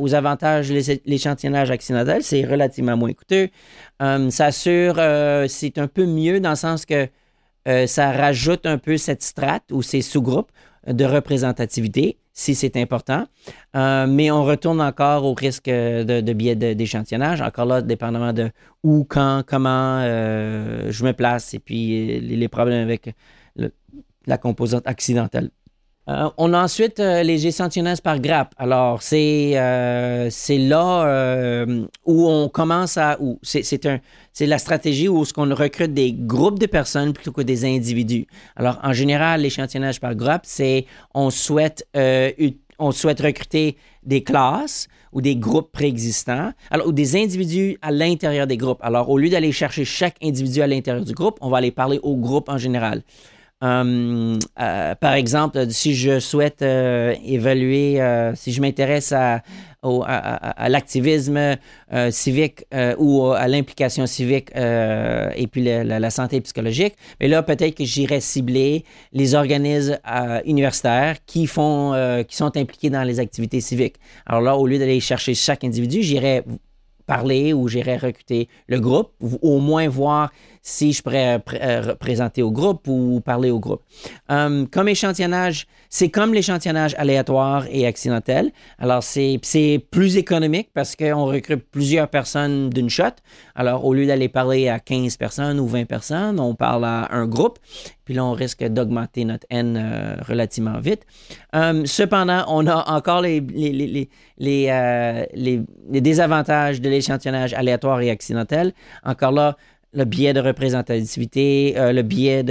aux 0.00 0.12
avantages 0.12 0.68
de 0.68 1.00
l'échantillonnage 1.06 1.70
accidentel. 1.70 2.24
C'est 2.24 2.44
relativement 2.44 2.96
moins 2.96 3.12
coûteux. 3.12 3.48
ça 4.00 4.46
assure, 4.46 4.96
c'est 5.48 5.78
un 5.78 5.86
peu 5.86 6.06
mieux 6.06 6.40
dans 6.40 6.50
le 6.50 6.56
sens 6.56 6.84
que 6.84 7.06
ça 7.86 8.10
rajoute 8.10 8.66
un 8.66 8.76
peu 8.76 8.96
cette 8.96 9.22
strate 9.22 9.62
ou 9.70 9.82
ces 9.82 10.02
sous-groupes 10.02 10.50
de 10.88 11.04
représentativité 11.04 12.18
si 12.32 12.54
c'est 12.54 12.76
important. 12.76 13.26
Euh, 13.76 14.06
mais 14.06 14.30
on 14.30 14.44
retourne 14.44 14.80
encore 14.80 15.24
au 15.24 15.34
risque 15.34 15.66
de, 15.66 16.20
de 16.20 16.32
biais 16.32 16.56
d'échantillonnage. 16.56 17.40
Encore 17.40 17.66
là, 17.66 17.82
dépendamment 17.82 18.32
de 18.32 18.50
où, 18.82 19.04
quand, 19.08 19.42
comment 19.46 20.00
euh, 20.00 20.90
je 20.90 21.04
me 21.04 21.12
place 21.12 21.54
et 21.54 21.58
puis 21.58 22.20
les, 22.20 22.48
problèmes 22.48 22.82
avec 22.82 23.14
la 24.26 24.38
composante 24.38 24.86
accidentelle. 24.86 25.50
Euh, 26.08 26.30
on 26.38 26.52
a 26.54 26.62
ensuite 26.62 26.98
euh, 26.98 27.22
les 27.22 27.46
échantillonnages 27.46 28.00
par 28.00 28.18
grappe. 28.18 28.54
Alors, 28.58 29.02
c'est 29.02 29.52
euh, 29.54 30.30
là 30.48 31.66
où 32.04 32.28
on 32.28 32.48
commence 32.48 32.96
à. 32.96 33.18
C'est 33.42 34.46
la 34.46 34.58
stratégie 34.58 35.08
où 35.08 35.24
ce 35.24 35.32
qu'on 35.32 35.54
recrute 35.54 35.92
des 35.92 36.12
groupes 36.12 36.58
de 36.58 36.66
personnes 36.66 37.12
plutôt 37.12 37.32
que 37.32 37.42
des 37.42 37.64
individus. 37.64 38.26
Alors, 38.56 38.78
en 38.82 38.92
général, 38.92 39.42
l'échantillonnage 39.42 40.00
par 40.00 40.14
grappe, 40.14 40.42
c'est 40.44 40.86
on 41.14 41.30
souhaite 41.30 41.86
on 42.80 42.92
souhaite 42.92 43.20
recruter 43.20 43.76
des 44.02 44.24
classes 44.24 44.88
ou 45.12 45.20
des 45.20 45.36
groupes 45.36 45.70
préexistants, 45.70 46.52
alors, 46.70 46.86
ou 46.86 46.92
des 46.92 47.14
individus 47.14 47.76
à 47.82 47.90
l'intérieur 47.90 48.46
des 48.46 48.56
groupes. 48.56 48.78
Alors, 48.80 49.10
au 49.10 49.18
lieu 49.18 49.28
d'aller 49.28 49.52
chercher 49.52 49.84
chaque 49.84 50.16
individu 50.22 50.62
à 50.62 50.66
l'intérieur 50.66 51.04
du 51.04 51.12
groupe, 51.12 51.36
on 51.42 51.50
va 51.50 51.58
aller 51.58 51.72
parler 51.72 52.00
au 52.02 52.16
groupe 52.16 52.48
en 52.48 52.58
général. 52.58 53.02
Um, 53.62 54.38
euh, 54.58 54.94
par 54.94 55.12
exemple, 55.12 55.70
si 55.70 55.94
je 55.94 56.18
souhaite 56.18 56.62
euh, 56.62 57.14
évaluer, 57.22 58.00
euh, 58.00 58.34
si 58.34 58.52
je 58.52 58.60
m'intéresse 58.62 59.12
à, 59.12 59.42
l'activisme 60.68 61.56
euh, 61.92 62.10
civique 62.10 62.66
euh, 62.74 62.94
ou 62.98 63.32
à 63.32 63.48
l'implication 63.48 64.06
civique 64.06 64.50
euh, 64.54 65.30
et 65.34 65.46
puis 65.46 65.62
la, 65.62 66.10
santé 66.10 66.40
psychologique, 66.42 66.94
mais 67.18 67.28
là 67.28 67.42
peut-être 67.42 67.76
que 67.76 67.84
j'irai 67.84 68.20
cibler 68.20 68.84
les 69.12 69.34
organismes 69.34 69.98
universitaires 70.44 71.16
qui 71.24 71.46
font, 71.46 72.24
qui 72.28 72.36
sont 72.36 72.56
impliqués 72.56 72.90
dans 72.90 73.04
les 73.04 73.20
activités 73.20 73.60
civiques. 73.60 73.96
Alors 74.26 74.42
là, 74.42 74.56
au 74.56 74.66
lieu 74.66 74.78
d'aller 74.78 75.00
chercher 75.00 75.34
chaque 75.34 75.64
individu, 75.64 76.02
j'irai 76.02 76.44
parler 77.10 77.52
ou 77.52 77.66
j'irai 77.66 77.96
recruter 77.96 78.48
le 78.68 78.78
groupe, 78.78 79.10
ou 79.20 79.36
au 79.42 79.58
moins 79.58 79.88
voir 79.88 80.30
si 80.62 80.92
je 80.92 81.02
pourrais 81.02 81.42
euh, 81.54 81.94
présenter 81.94 82.42
au 82.42 82.50
groupe 82.50 82.86
ou 82.86 83.20
parler 83.24 83.50
au 83.50 83.58
groupe. 83.58 83.82
Um, 84.28 84.68
comme 84.68 84.88
échantillonnage, 84.88 85.66
c'est 85.88 86.10
comme 86.10 86.34
l'échantillonnage 86.34 86.94
aléatoire 86.98 87.64
et 87.70 87.86
accidentel. 87.86 88.52
Alors, 88.78 89.02
c'est 89.02 89.84
plus 89.90 90.16
économique 90.16 90.70
parce 90.74 90.96
qu'on 90.96 91.24
recrute 91.26 91.64
plusieurs 91.70 92.08
personnes 92.08 92.70
d'une 92.70 92.90
shot. 92.90 93.04
Alors, 93.54 93.84
au 93.84 93.94
lieu 93.94 94.06
d'aller 94.06 94.28
parler 94.28 94.68
à 94.68 94.78
15 94.78 95.16
personnes 95.16 95.58
ou 95.58 95.66
20 95.66 95.86
personnes, 95.86 96.38
on 96.38 96.54
parle 96.54 96.84
à 96.84 97.08
un 97.10 97.26
groupe. 97.26 97.58
Puis 98.04 98.14
là, 98.14 98.24
on 98.24 98.32
risque 98.32 98.64
d'augmenter 98.64 99.24
notre 99.24 99.46
N 99.50 99.76
euh, 99.76 100.16
relativement 100.26 100.78
vite. 100.80 101.06
Um, 101.52 101.86
cependant, 101.86 102.44
on 102.48 102.66
a 102.66 102.90
encore 102.90 103.22
les, 103.22 103.40
les, 103.40 104.08
les, 104.38 104.68
euh, 104.68 105.24
les, 105.34 105.62
les 105.88 106.00
désavantages 106.00 106.80
de 106.80 106.88
l'échantillonnage 106.88 107.54
aléatoire 107.54 108.00
et 108.00 108.10
accidentel. 108.10 108.72
Encore 109.04 109.32
là, 109.32 109.56
le 109.92 110.04
biais 110.04 110.32
de 110.32 110.40
représentativité, 110.40 111.74
euh, 111.76 111.92
le 111.92 112.02
biais 112.02 112.42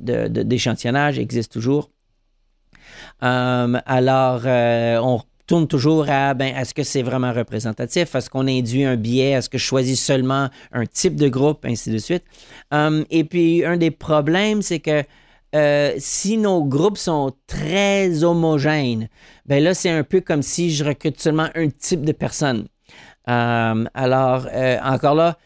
d'échantillonnage 0.00 1.16
de, 1.16 1.22
existe 1.22 1.52
toujours. 1.52 1.90
Euh, 3.22 3.78
alors, 3.86 4.42
euh, 4.44 4.98
on 4.98 5.22
tourne 5.46 5.68
toujours 5.68 6.06
à, 6.08 6.34
ben, 6.34 6.54
est-ce 6.56 6.74
que 6.74 6.82
c'est 6.82 7.02
vraiment 7.02 7.32
représentatif? 7.32 8.14
Est-ce 8.14 8.28
qu'on 8.30 8.48
induit 8.48 8.84
un 8.84 8.96
biais? 8.96 9.30
Est-ce 9.30 9.48
que 9.48 9.58
je 9.58 9.64
choisis 9.64 10.02
seulement 10.02 10.48
un 10.72 10.86
type 10.86 11.14
de 11.14 11.28
groupe? 11.28 11.64
Ainsi 11.64 11.90
de 11.90 11.98
suite. 11.98 12.24
Et 13.10 13.24
puis, 13.24 13.64
un 13.64 13.76
des 13.76 13.90
problèmes, 13.90 14.62
c'est 14.62 14.80
que 14.80 15.04
si 15.98 16.38
nos 16.38 16.64
groupes 16.64 16.96
sont 16.96 17.32
très 17.46 18.24
homogènes, 18.24 19.08
ben 19.46 19.62
là, 19.62 19.74
c'est 19.74 19.90
un 19.90 20.04
peu 20.04 20.20
comme 20.20 20.42
si 20.42 20.74
je 20.74 20.84
recrute 20.84 21.20
seulement 21.20 21.48
un 21.54 21.68
type 21.68 22.04
de 22.04 22.12
personne. 22.12 22.66
Alors, 23.26 24.46
encore 24.82 25.14
là, 25.14 25.36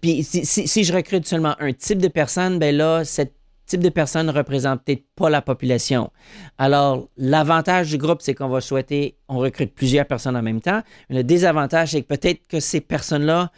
Puis 0.00 0.22
si, 0.22 0.44
si- 0.44 0.84
je 0.84 0.92
recrute 0.92 1.26
seulement 1.26 1.56
un 1.58 1.72
type 1.72 1.98
de 1.98 2.08
personne, 2.08 2.58
ben 2.58 2.76
là, 2.76 3.04
ce 3.04 3.22
type 3.66 3.80
de 3.80 3.88
personne 3.88 4.26
ne 4.26 4.32
représente 4.32 4.82
peut-être 4.84 5.04
pas 5.14 5.30
la 5.30 5.42
population. 5.42 6.10
Alors, 6.58 7.08
l'avantage 7.16 7.90
du 7.90 7.98
groupe, 7.98 8.20
c'est 8.20 8.34
qu'on 8.34 8.48
va 8.48 8.60
souhaiter, 8.60 9.16
on 9.28 9.38
recrute 9.38 9.74
plusieurs 9.74 10.06
personnes 10.06 10.36
en 10.36 10.42
même 10.42 10.60
temps. 10.60 10.82
Mais 11.08 11.16
le 11.16 11.24
désavantage, 11.24 11.92
c'est 11.92 12.02
que 12.02 12.08
peut-être 12.08 12.46
que 12.48 12.60
ces 12.60 12.80
personnes-là 12.80 13.50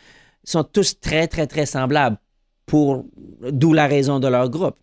sont 0.44 0.64
tous 0.64 1.00
très, 1.00 1.26
très, 1.28 1.46
très 1.46 1.66
semblables, 1.66 2.18
pour 2.66 3.05
d'où 3.50 3.72
la 3.72 3.87
raison 3.87 4.20
de 4.20 4.28
leur 4.28 4.48
groupe. 4.48 4.76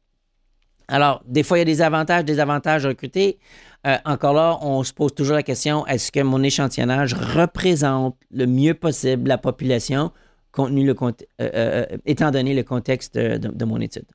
Alors, 0.87 1.21
des 1.25 1.43
fois, 1.43 1.57
il 1.57 1.61
y 1.61 1.63
a 1.63 1.65
des 1.65 1.81
avantages, 1.81 2.25
des 2.25 2.39
avantages 2.39 2.85
à 2.85 2.89
recruter. 2.89 3.37
Euh, 3.85 3.97
encore 4.05 4.33
là, 4.33 4.57
on 4.61 4.83
se 4.83 4.91
pose 4.91 5.13
toujours 5.13 5.35
la 5.35 5.43
question 5.43 5.85
est-ce 5.87 6.11
que 6.11 6.19
mon 6.19 6.41
échantillonnage 6.43 7.13
représente 7.13 8.17
le 8.31 8.47
mieux 8.47 8.73
possible 8.73 9.29
la 9.29 9.37
population, 9.37 10.11
compte 10.51 10.69
tenu 10.69 10.85
le 10.85 10.93
cont- 10.93 11.13
euh, 11.41 11.49
euh, 11.53 11.97
étant 12.05 12.31
donné 12.31 12.53
le 12.53 12.63
contexte 12.63 13.15
de, 13.17 13.65
mon 13.65 13.79
étude? 13.79 14.05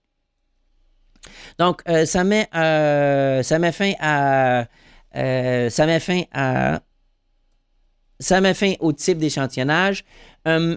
Donc, 1.58 1.82
euh, 1.88 2.04
ça, 2.06 2.24
met, 2.24 2.48
euh, 2.54 3.42
ça 3.42 3.58
met 3.58 3.72
fin 3.72 3.92
à. 4.00 4.66
euh, 5.16 5.70
ça 5.70 5.86
met 5.86 6.00
fin 6.00 6.22
à. 6.32 6.80
Ça 8.20 8.40
met 8.40 8.54
fin 8.54 8.74
au 8.80 8.92
type 8.92 9.18
d'échantillonnage. 9.18 10.04
Hum, 10.46 10.76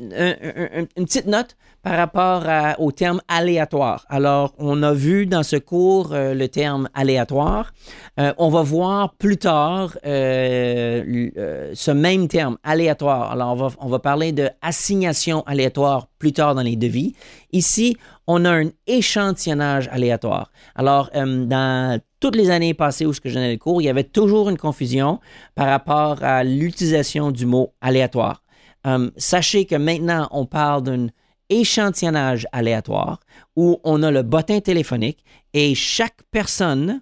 un- 0.00 0.28
un- 0.42 0.80
un- 0.82 0.86
une 0.96 1.04
petite 1.04 1.26
note 1.26 1.56
par 1.82 1.96
rapport 1.96 2.44
au 2.80 2.90
terme 2.92 3.20
aléatoire. 3.28 4.04
Alors, 4.08 4.52
on 4.58 4.82
a 4.82 4.92
vu 4.92 5.26
dans 5.26 5.42
ce 5.44 5.56
cours 5.56 6.12
euh, 6.12 6.34
le 6.34 6.48
terme 6.48 6.88
aléatoire. 6.92 7.72
Euh, 8.18 8.32
on 8.36 8.48
va 8.48 8.62
voir 8.62 9.14
plus 9.14 9.36
tard 9.36 9.96
euh, 10.04 11.70
ce 11.74 11.90
même 11.92 12.26
terme 12.28 12.58
aléatoire. 12.64 13.30
Alors, 13.30 13.52
on 13.52 13.56
va, 13.56 13.68
on 13.80 13.88
va 13.88 13.98
parler 14.00 14.32
de 14.32 14.50
assignation 14.60 15.42
aléatoire 15.46 16.08
plus 16.18 16.32
tard 16.32 16.54
dans 16.54 16.62
les 16.62 16.76
devis. 16.76 17.14
Ici, 17.52 17.96
on 18.26 18.44
a 18.44 18.50
un 18.50 18.70
échantillonnage 18.86 19.88
aléatoire. 19.92 20.50
Alors, 20.74 21.10
dans 21.14 22.00
toutes 22.20 22.36
les 22.36 22.50
années 22.50 22.74
passées 22.74 23.06
où 23.06 23.12
je 23.12 23.20
donnais 23.22 23.52
le 23.52 23.58
cours, 23.58 23.80
il 23.80 23.84
y 23.84 23.88
avait 23.88 24.04
toujours 24.04 24.50
une 24.50 24.58
confusion 24.58 25.20
par 25.54 25.68
rapport 25.68 26.22
à 26.22 26.42
l'utilisation 26.44 27.30
du 27.30 27.46
mot 27.46 27.72
aléatoire. 27.80 28.42
Euh, 28.86 29.10
sachez 29.16 29.66
que 29.66 29.74
maintenant, 29.74 30.28
on 30.30 30.46
parle 30.46 30.82
d'un 30.82 31.08
échantillonnage 31.50 32.46
aléatoire 32.52 33.20
où 33.56 33.80
on 33.84 34.02
a 34.02 34.10
le 34.10 34.22
bottin 34.22 34.60
téléphonique 34.60 35.24
et 35.54 35.74
chaque 35.74 36.22
personne 36.30 37.00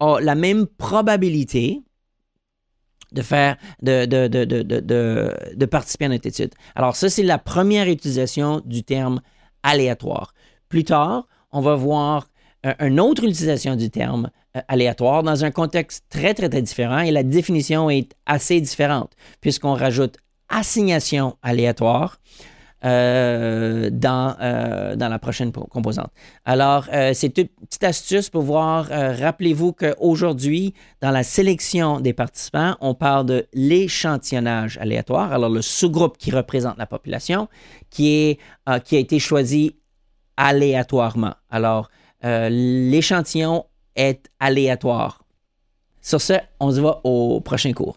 a 0.00 0.18
la 0.20 0.34
même 0.34 0.66
probabilité 0.66 1.82
de 3.12 3.22
faire, 3.22 3.56
de, 3.82 4.04
de, 4.04 5.66
participer 5.66 6.06
à 6.06 6.08
notre 6.08 6.26
étude. 6.26 6.52
Alors, 6.74 6.96
ça, 6.96 7.08
c'est 7.08 7.22
la 7.22 7.38
première 7.38 7.88
utilisation 7.88 8.60
du 8.64 8.82
terme 8.82 9.20
aléatoire. 9.62 10.34
Plus 10.68 10.84
tard, 10.84 11.26
on 11.52 11.60
va 11.60 11.76
voir 11.76 12.28
euh, 12.66 12.74
une 12.80 13.00
autre 13.00 13.24
utilisation 13.24 13.76
du 13.76 13.90
terme 13.90 14.30
euh, 14.56 14.60
aléatoire 14.68 15.22
dans 15.22 15.44
un 15.44 15.50
contexte 15.50 16.04
très, 16.10 16.34
très, 16.34 16.48
très 16.48 16.62
différent 16.62 16.98
et 16.98 17.10
la 17.10 17.22
définition 17.22 17.88
est 17.90 18.12
assez 18.26 18.60
différente 18.60 19.12
puisqu'on 19.40 19.74
rajoute 19.74 20.16
assignation 20.48 21.36
aléatoire 21.42 22.18
euh, 22.84 23.88
dans, 23.90 24.36
euh, 24.40 24.96
dans 24.96 25.08
la 25.08 25.18
prochaine 25.18 25.50
po- 25.50 25.66
composante. 25.66 26.10
Alors, 26.44 26.86
euh, 26.92 27.12
c'est 27.14 27.38
une 27.38 27.48
petite 27.48 27.84
astuce 27.84 28.30
pour 28.30 28.42
voir, 28.42 28.86
rappelez-vous 28.88 29.72
qu'aujourd'hui, 29.72 30.74
dans 31.00 31.10
la 31.10 31.22
sélection 31.22 32.00
des 32.00 32.12
participants, 32.12 32.76
on 32.80 32.94
parle 32.94 33.26
de 33.26 33.46
l'échantillonnage 33.54 34.78
aléatoire, 34.78 35.32
alors 35.32 35.50
le 35.50 35.62
sous-groupe 35.62 36.18
qui 36.18 36.30
représente 36.30 36.76
la 36.78 36.86
population, 36.86 37.48
qui, 37.90 38.38
qui 38.84 38.96
a 38.96 38.98
été 38.98 39.18
choisi 39.18 39.76
aléatoirement. 40.36 41.34
Alors, 41.50 41.90
l'échantillon 42.22 43.64
est 43.96 44.30
aléatoire. 44.38 45.24
Sur 46.02 46.20
ce, 46.20 46.34
on 46.60 46.70
se 46.70 46.80
voit 46.80 47.00
au 47.04 47.40
prochain 47.40 47.72
cours. 47.72 47.96